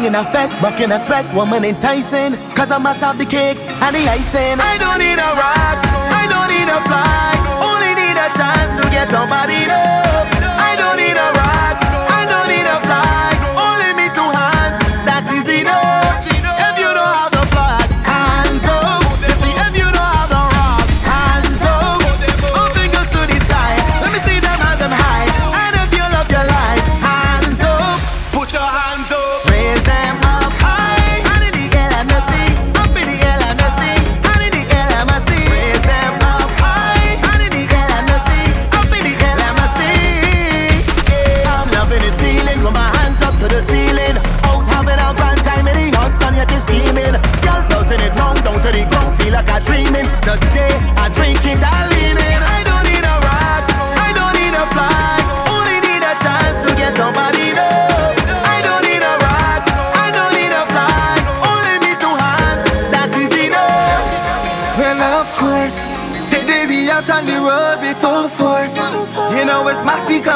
[0.05, 2.37] in effect, back in aspect, woman enticing.
[2.53, 4.59] Cause I must have the cake and the icing.
[4.61, 5.77] I don't need a rock,
[6.13, 7.33] I don't need a fly.
[7.65, 10.27] Only need a chance to get somebody up.
[10.61, 11.44] I don't need a rock.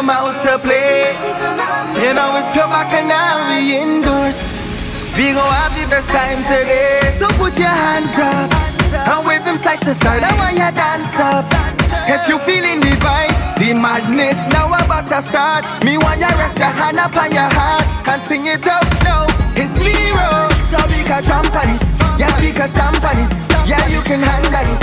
[0.10, 1.14] come out to play.
[2.01, 4.39] You know it's come back and now we indoors.
[5.14, 7.14] We gon' have the best time today.
[7.18, 8.49] So put your hands up
[8.89, 10.24] and wave them side to side.
[10.24, 11.45] I want you dance up.
[12.10, 15.66] If you feeling the vibe, the madness now about to start.
[15.86, 19.30] Me want you rest your hand up on your heart and sing it out now.
[19.53, 21.82] It's me road, so we can tramp on it.
[22.18, 23.30] Yeah, we can stamp on it.
[23.70, 24.82] Yeah, you can handle it.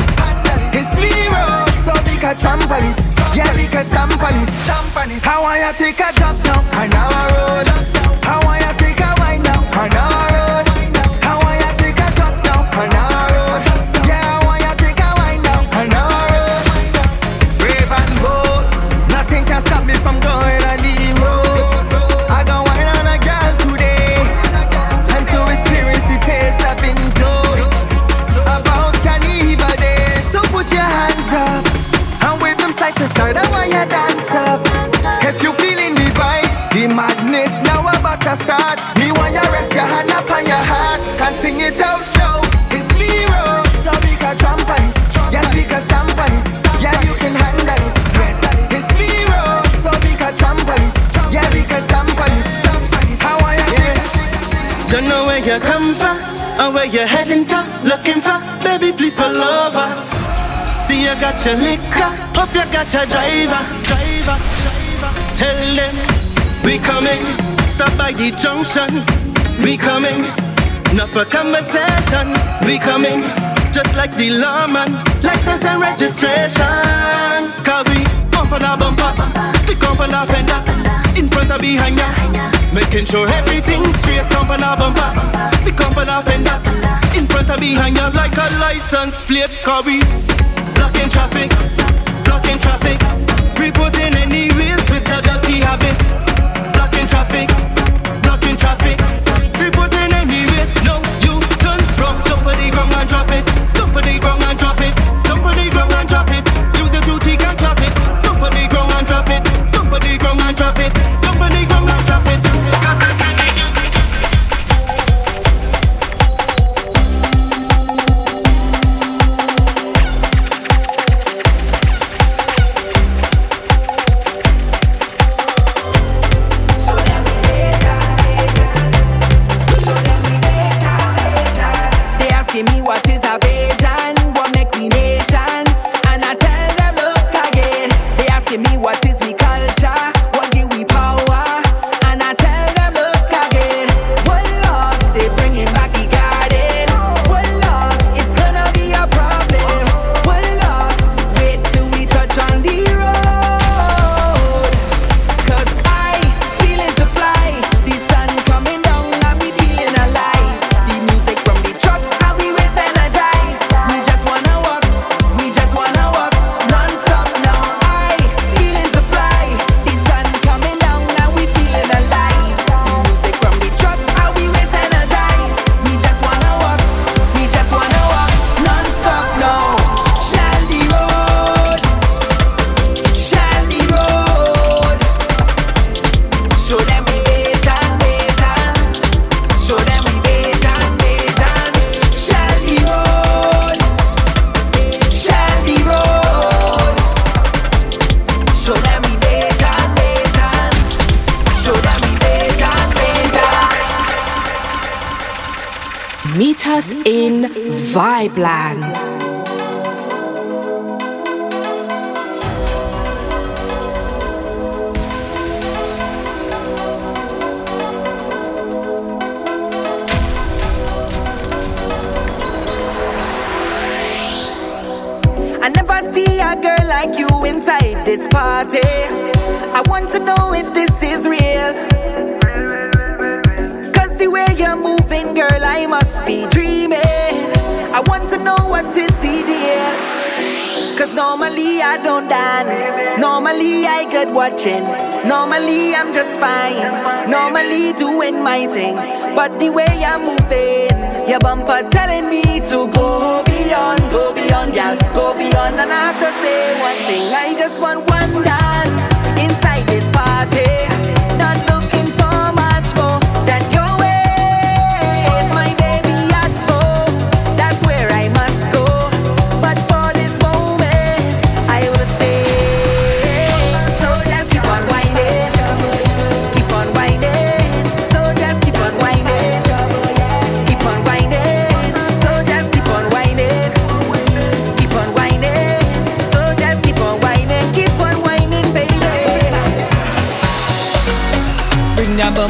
[0.70, 3.15] It's me road, so we can tramp on it.
[3.36, 5.22] Yeah, we can stamp on it, stamp on it.
[5.22, 8.24] How I take a jump now, I know I roll up.
[8.24, 10.35] How I take a wine now, I know I
[55.06, 56.16] from,
[56.60, 59.86] or where you're heading to, looking for, baby, please pull over.
[60.80, 64.36] See you got your liquor, hope you got your driver, driver.
[65.36, 65.94] Tell them
[66.64, 67.22] we coming,
[67.68, 68.88] stop by the junction.
[69.62, 70.22] We coming,
[70.96, 72.34] not for conversation.
[72.66, 73.22] We coming,
[73.72, 74.90] just like the lawman,
[75.22, 77.52] license and registration.
[77.64, 79.12] Cause we bumper the bumper,
[79.62, 82.55] stick up on the fender, in front of behind ya.
[82.76, 85.08] Making sure everything's straight, up on the bumper,
[85.64, 86.60] stick up on the fender,
[87.18, 89.48] in front of behind ya like a license plate.
[89.64, 90.04] Cause we
[90.76, 91.48] blocking traffic,
[92.28, 93.00] blocking traffic,
[93.56, 95.96] reporting any wheels with a dirty habit.
[96.76, 97.48] Blocking traffic,
[98.20, 99.00] blocking traffic,
[99.56, 100.76] reporting any ways.
[100.84, 103.44] No, you turn wrong, dump on the ground and drop it,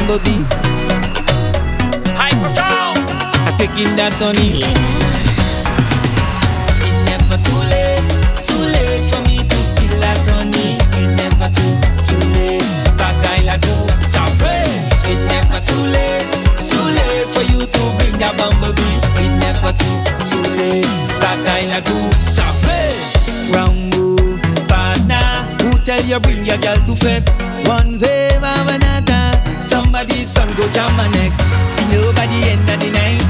[0.07, 0.45] Bumblebee.
[2.15, 3.03] Hyper sound.
[3.43, 4.63] I taking that honey.
[6.79, 8.07] It's never too late,
[8.39, 10.79] too late for me to steal that honey.
[10.95, 11.75] It's never too,
[12.07, 12.63] too late.
[12.95, 13.75] That guy la do
[14.07, 14.71] sorry.
[15.11, 16.31] It's never too late,
[16.63, 18.95] too late for you to bring that bumblebee.
[19.19, 19.91] It's never too,
[20.23, 20.87] too late.
[21.19, 21.99] That guy la do
[22.31, 22.95] sorry.
[23.51, 24.39] Wrong move,
[24.71, 25.51] partner.
[25.67, 27.27] Who tell you bring your girl to fed?
[27.67, 28.86] One way, mama,
[29.97, 30.07] another.
[30.07, 31.49] Somebody's son go jam my next.
[31.91, 33.23] Nobody end of the night.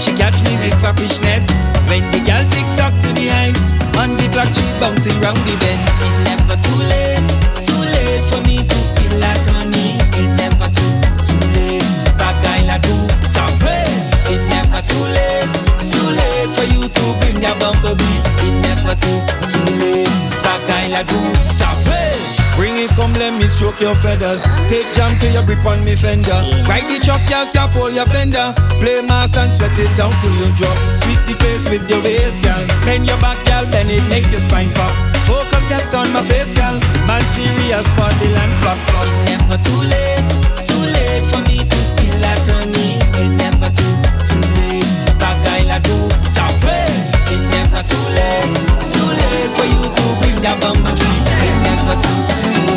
[0.00, 1.42] She catch me make for fishnet.
[1.88, 5.56] When the girl tick tock to the eyes, on the clock she bouncing round the
[5.60, 5.80] bend.
[5.88, 7.28] It's never too late,
[7.64, 9.96] too late for me to steal that honey.
[10.20, 10.92] It's never too,
[11.24, 11.88] too late.
[12.20, 12.96] That guy la do
[13.26, 13.88] sorry.
[14.28, 15.52] It's never too late,
[15.88, 18.20] too late for you to bring that bumblebee.
[18.44, 19.18] It's never too,
[19.48, 20.14] too late.
[20.44, 21.18] That guy la do
[21.52, 22.39] sorry.
[22.60, 24.44] Bring it, come, let me stroke your feathers.
[24.68, 26.44] Take jam to your grip on me fender.
[26.68, 28.52] Ride the chop, your scaffold, your fender.
[28.84, 30.76] Play mas and sweat it down till you drop.
[31.00, 32.60] Sweep the face with your waist, girl.
[32.84, 34.92] Bend your back, girl, bend it, make your spine pop.
[35.24, 36.76] Focus just on my face, girl.
[37.08, 38.76] Man serious for the land flop.
[39.24, 40.28] Never too late,
[40.60, 43.00] too late for me to steal that honey.
[43.24, 43.94] It never too,
[44.28, 44.84] too late.
[45.16, 45.96] That guy like do
[46.28, 46.92] Southway.
[47.24, 48.52] It never too late,
[48.84, 50.92] too late for you to bring that bumper.
[50.92, 52.20] It never too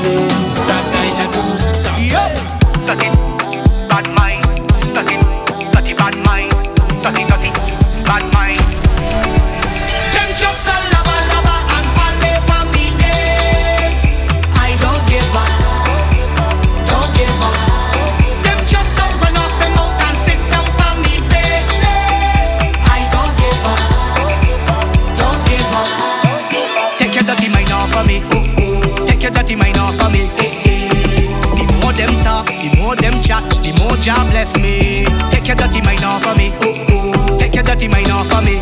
[0.04, 0.53] love.
[34.44, 35.06] bless me.
[35.30, 36.52] Take your dirty mind off of me.
[36.66, 37.40] Ooh, ooh.
[37.40, 38.60] Take your dirty mind off of me.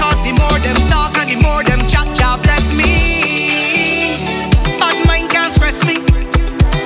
[0.00, 4.16] Cause the more them talk and the more them chat, Jah bless me.
[4.80, 6.00] Bad mind can't stress me.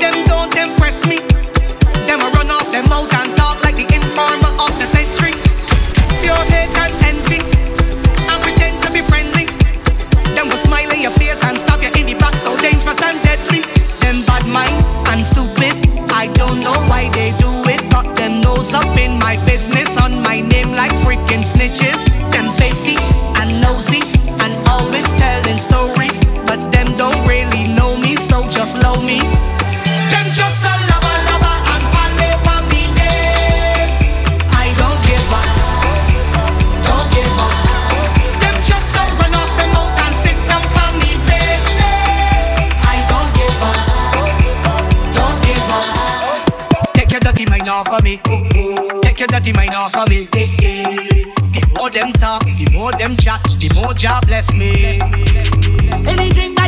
[0.02, 1.18] Them don't impress me.
[2.06, 5.34] Them a run off them mouth and talk like the informer of the century.
[6.18, 7.38] Pure hate and envy.
[8.26, 9.46] And pretend to be friendly.
[10.34, 13.22] Them will smile in your face and stab you in the back so dangerous and
[13.22, 13.62] deadly.
[14.02, 15.74] Them bad mind and stupid.
[16.10, 17.53] I don't know why they do
[18.72, 22.08] up in my business on my name like freaking snitches.
[22.32, 22.73] Them they
[49.44, 50.24] fi mine off of me.
[50.24, 55.00] The more them talk, the more them chat, the more job bless me.
[56.08, 56.58] Any drink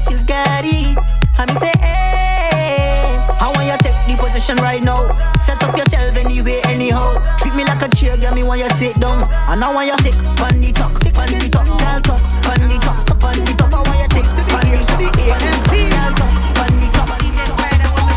[0.00, 0.96] that you got it.
[1.36, 5.08] I me say, hey, I want you take the position right now.
[5.40, 7.16] Set up yourself anyway, anyhow.
[7.38, 9.28] Treat me like a chair, girl, me want you sit down.
[9.48, 12.76] And I want you sit pon the talk, pon the talk, girl talk, pon the
[12.80, 13.72] talk, pon the talk.
[13.72, 17.08] I want you sit pon the talk, pon the talk, girl talk, pon the talk.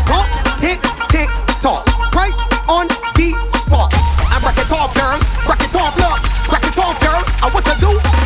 [0.08, 0.28] Talk,
[0.60, 0.80] tick,
[1.12, 1.30] tick,
[1.60, 1.84] talk.
[2.16, 2.36] Right
[2.68, 3.28] on the
[3.60, 3.92] spot.
[4.32, 5.16] And break it off, girl.
[5.44, 6.20] Break it off, look.
[6.48, 7.20] Break it off, girl.
[7.44, 8.23] And what to do?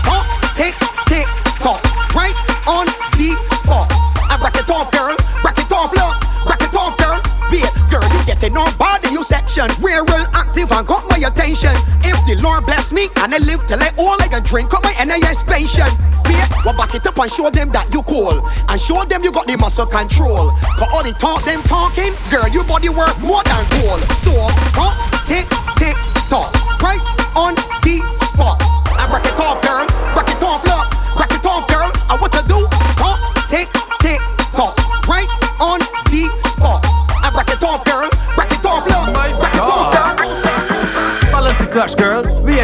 [9.59, 11.75] We're real active and got my attention.
[12.07, 14.85] If the Lord bless me and I live till I all I can drink up
[14.85, 15.91] my NAS pension.
[16.27, 18.47] Wait, well back it up and show them that you cool.
[18.69, 20.55] And show them you got the muscle control.
[20.79, 23.99] Cause all the talk them talking, girl, your body worth more than gold.
[24.23, 24.31] So,
[24.79, 24.95] talk,
[25.27, 25.99] tick, tick,
[26.31, 26.55] talk.
[26.79, 27.03] Right
[27.35, 27.99] on the
[28.31, 28.63] spot.
[28.95, 29.78] And break it off, girl.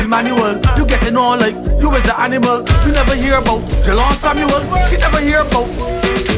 [0.05, 2.61] And Manuel, you getting on like you is an animal.
[2.85, 4.61] You never hear about Jalon Samuel.
[4.89, 5.69] She never hear about.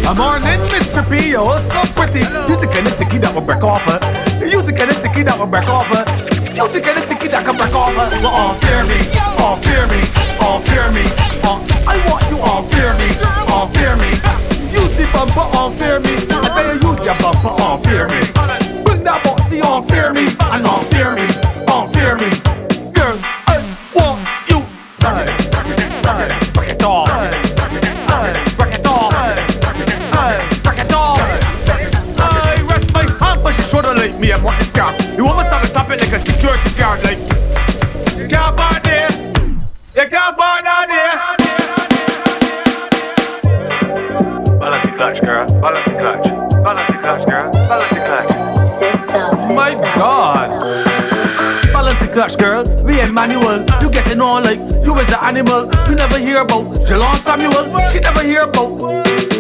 [0.07, 2.23] A morning, Miss Pippi, you're so pretty.
[2.23, 3.99] You kind of ticky that will break off her.
[4.47, 6.07] You kind of ticky that will break off her.
[6.55, 8.07] You kind of ticky that can break off her.
[8.23, 8.99] Well, all fear me,
[9.43, 10.03] all fear me,
[10.39, 11.05] all fear me.
[11.43, 11.59] Uh,
[11.91, 13.11] I want you all fear me,
[13.51, 14.15] all fear me.
[14.71, 16.15] Use the bumper, all fear me.
[16.31, 18.16] I tell you, use your bumper, all fear me.
[52.27, 52.83] Clutch, girl.
[52.83, 55.71] we and Manuel, you getting on like you is an animal.
[55.89, 57.63] You never hear about Jalon Samuel.
[57.91, 58.83] She never hear about.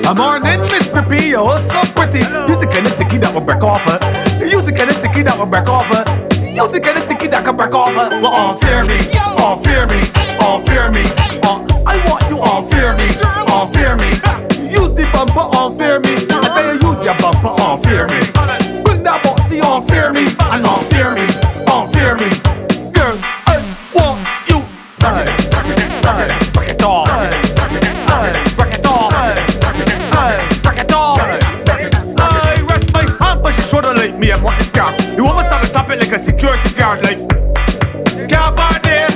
[0.07, 2.21] A morning, Miss Pippi, you're so pretty.
[2.21, 3.99] You the kind of ticky that will break off her.
[4.47, 6.05] You the kind of ticky that will break off her.
[6.55, 8.21] You the kind of ticky that can break off her.
[8.23, 9.03] Well, all fear me,
[9.43, 10.07] all fear me,
[10.39, 11.03] all fear me.
[11.43, 13.11] Uh, I want you all fear me,
[13.51, 14.15] all fear me.
[14.71, 16.15] Use the bumper, all fear me.
[16.31, 18.36] I tell you, use your bumper, all fear me.
[36.07, 37.19] like a security guard, like.
[38.29, 39.11] Can't buy there,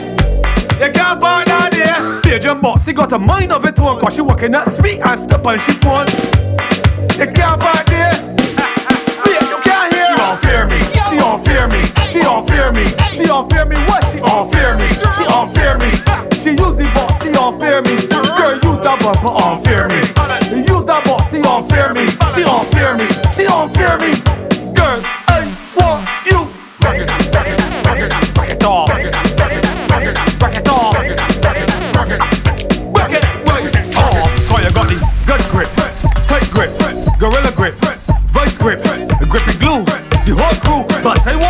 [0.81, 2.21] you can't buy down there.
[2.23, 5.21] Pigeon box, she got a mind of it own, cause she walking that sweet and
[5.21, 6.09] step on she phone.
[7.15, 8.15] You can't buy there,
[9.23, 10.11] yeah, you can't hear.
[10.11, 13.67] She don't fear me, she don't fear me, she don't fear me, she don't fear
[13.67, 14.03] me, what?
[14.11, 15.91] She don't fear me, she don't fear me.
[16.43, 17.95] She use the box, she don't fear me.
[18.11, 20.01] Girl, use that bumper, don't fear me.
[20.67, 24.40] Use that box, she don't fear me, she don't fear me, she don't fear me.
[37.21, 37.75] Gorilla grip,
[38.33, 38.81] vice grip,
[39.29, 39.85] grippy glue.
[40.25, 41.50] The whole crew, but I want.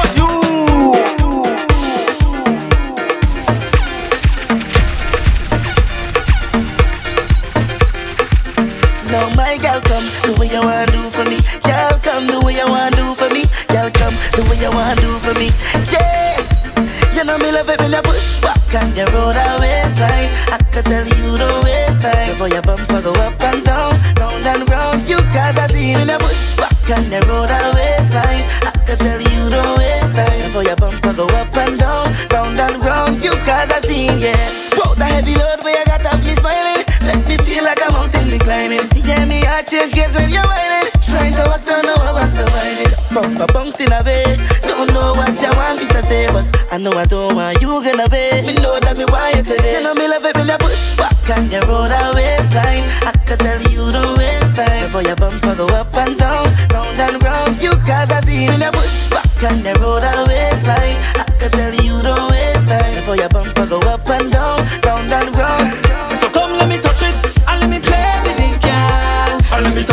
[39.70, 40.90] change gears when you're whining.
[41.06, 42.92] Trying to walk, don't know how I survive it.
[43.14, 44.36] Bumper bounce in a way.
[44.66, 47.68] Don't know what you want me to say, but I know I don't want you
[47.68, 48.42] gonna be.
[48.42, 49.78] Me know that me want you today.
[49.78, 52.84] You know me love it when you push back on you road, that waistline.
[53.06, 54.86] I can tell you don't waste time.
[54.86, 57.62] Before your bumper go up and down, round and round.
[57.62, 60.98] You cause I see when you push back on you road, that waistline.
[61.14, 62.94] I can tell you don't waste time.
[62.98, 66.18] Before your bumper go up and down, round and round.
[66.18, 66.59] So come.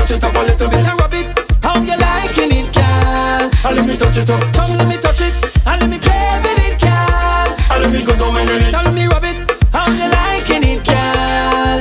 [0.08, 1.28] touch it up a little bit and rub it.
[1.62, 3.52] How you liking it, girl?
[3.66, 4.54] And let me touch it up.
[4.54, 5.34] Come, let me touch it.
[5.66, 7.48] And let me play with it, girl.
[7.72, 8.74] And let me go down it.
[8.74, 9.38] And let me rub it.
[9.74, 11.80] How you liking it, girl?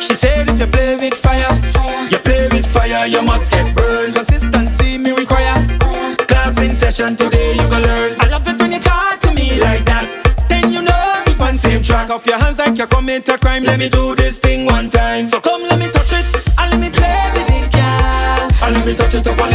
[0.00, 2.08] She said if you play with fire, fire.
[2.08, 4.14] you play with fire, you must get burned.
[4.14, 5.66] Consistency me require.
[6.28, 8.20] Class in session today, you gonna learn.
[8.20, 10.06] I love it when you talk to me like that.
[10.48, 12.10] Then you know we on same track.
[12.10, 13.64] Off your hands like you're commit a crime.
[13.64, 14.51] Let me do this thing.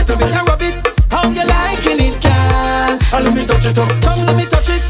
[0.09, 0.75] it, make you rub it.
[1.11, 2.99] How you liking it, girl?
[3.13, 3.89] And let me touch it up.
[4.01, 4.86] Come, let me touch it.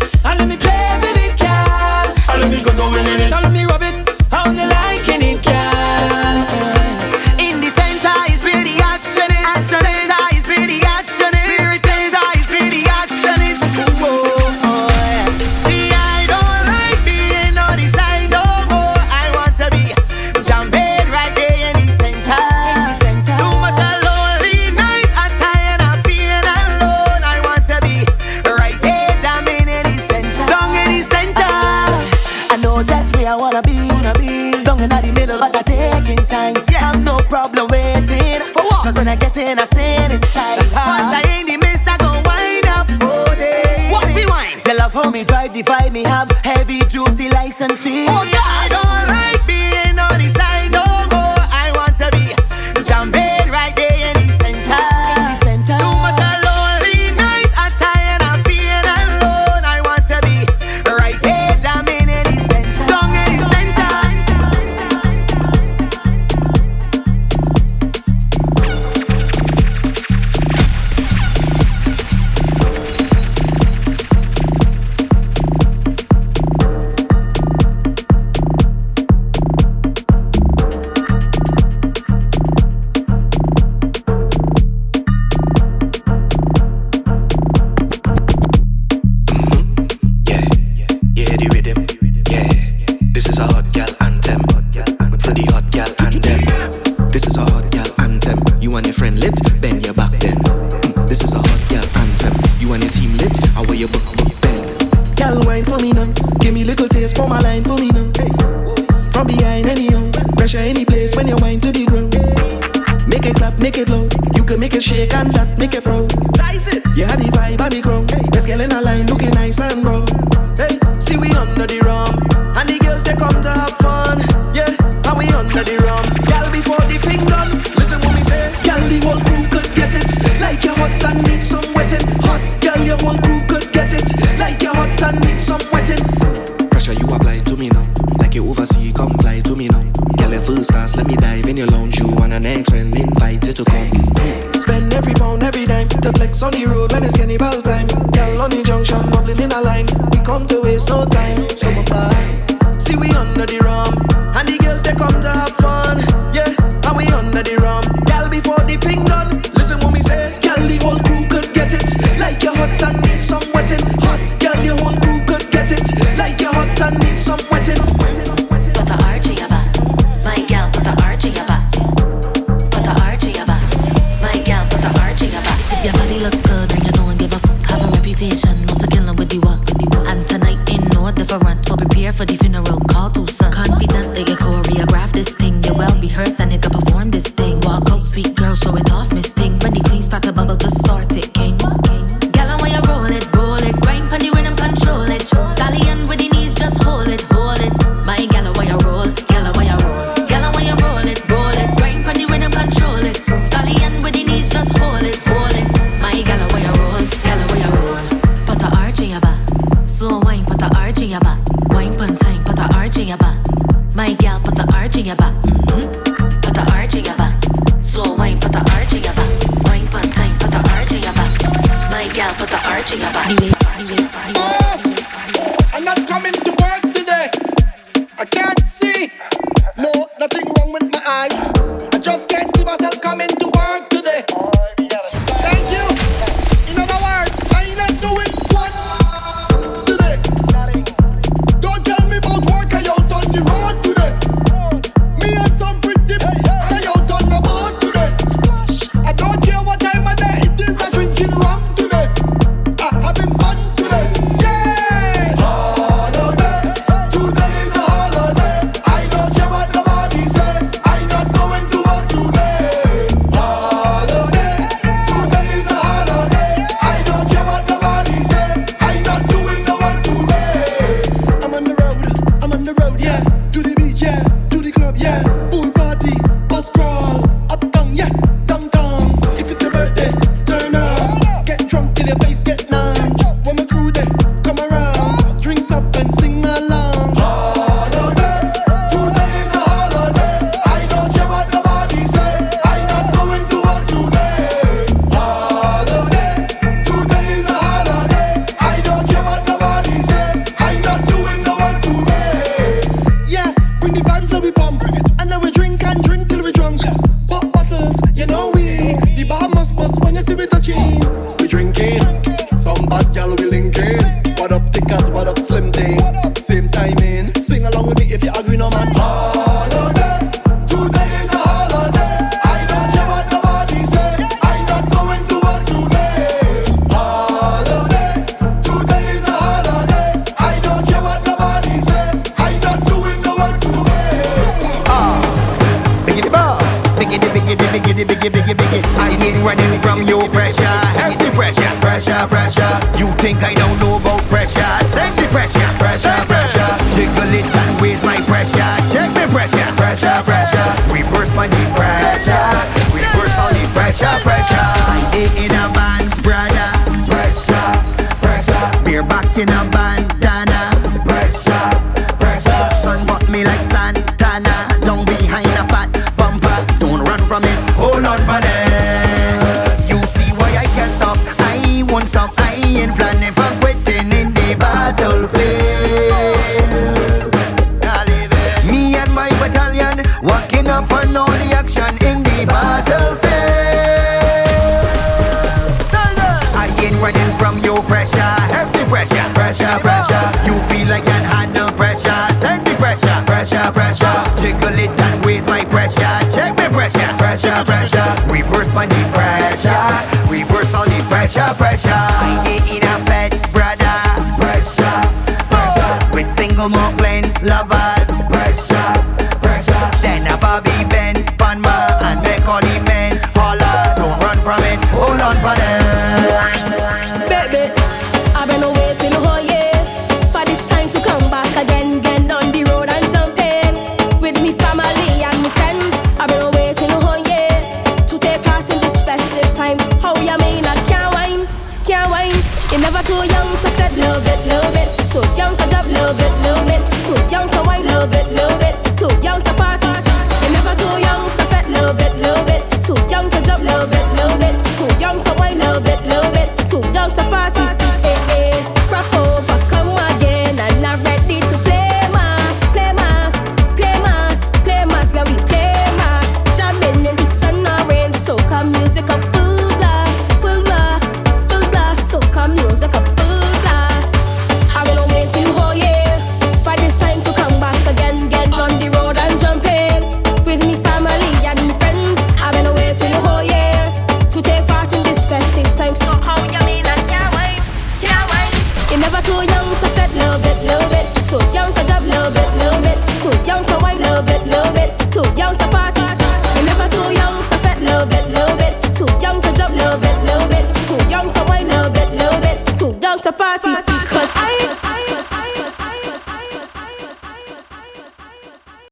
[336.98, 338.82] Biggie, biggie, biggie, biggie, biggie, biggie, biggie.
[338.98, 340.66] I ain't running from your pressure.
[340.98, 342.74] Heavy pressure, pressure, pressure.
[342.98, 344.66] You think I don't know about pressure?
[344.90, 346.72] Send the pressure, pressure, pressure.
[346.98, 348.74] Jiggle it and waste my pressure.
[348.90, 350.70] Check the pressure, pressure, pressure.
[350.92, 351.48] Reverse my
[351.78, 352.50] pressure.
[352.90, 354.58] Reverse all the pressure, pressure.
[354.58, 356.67] I ain't in a man, brother.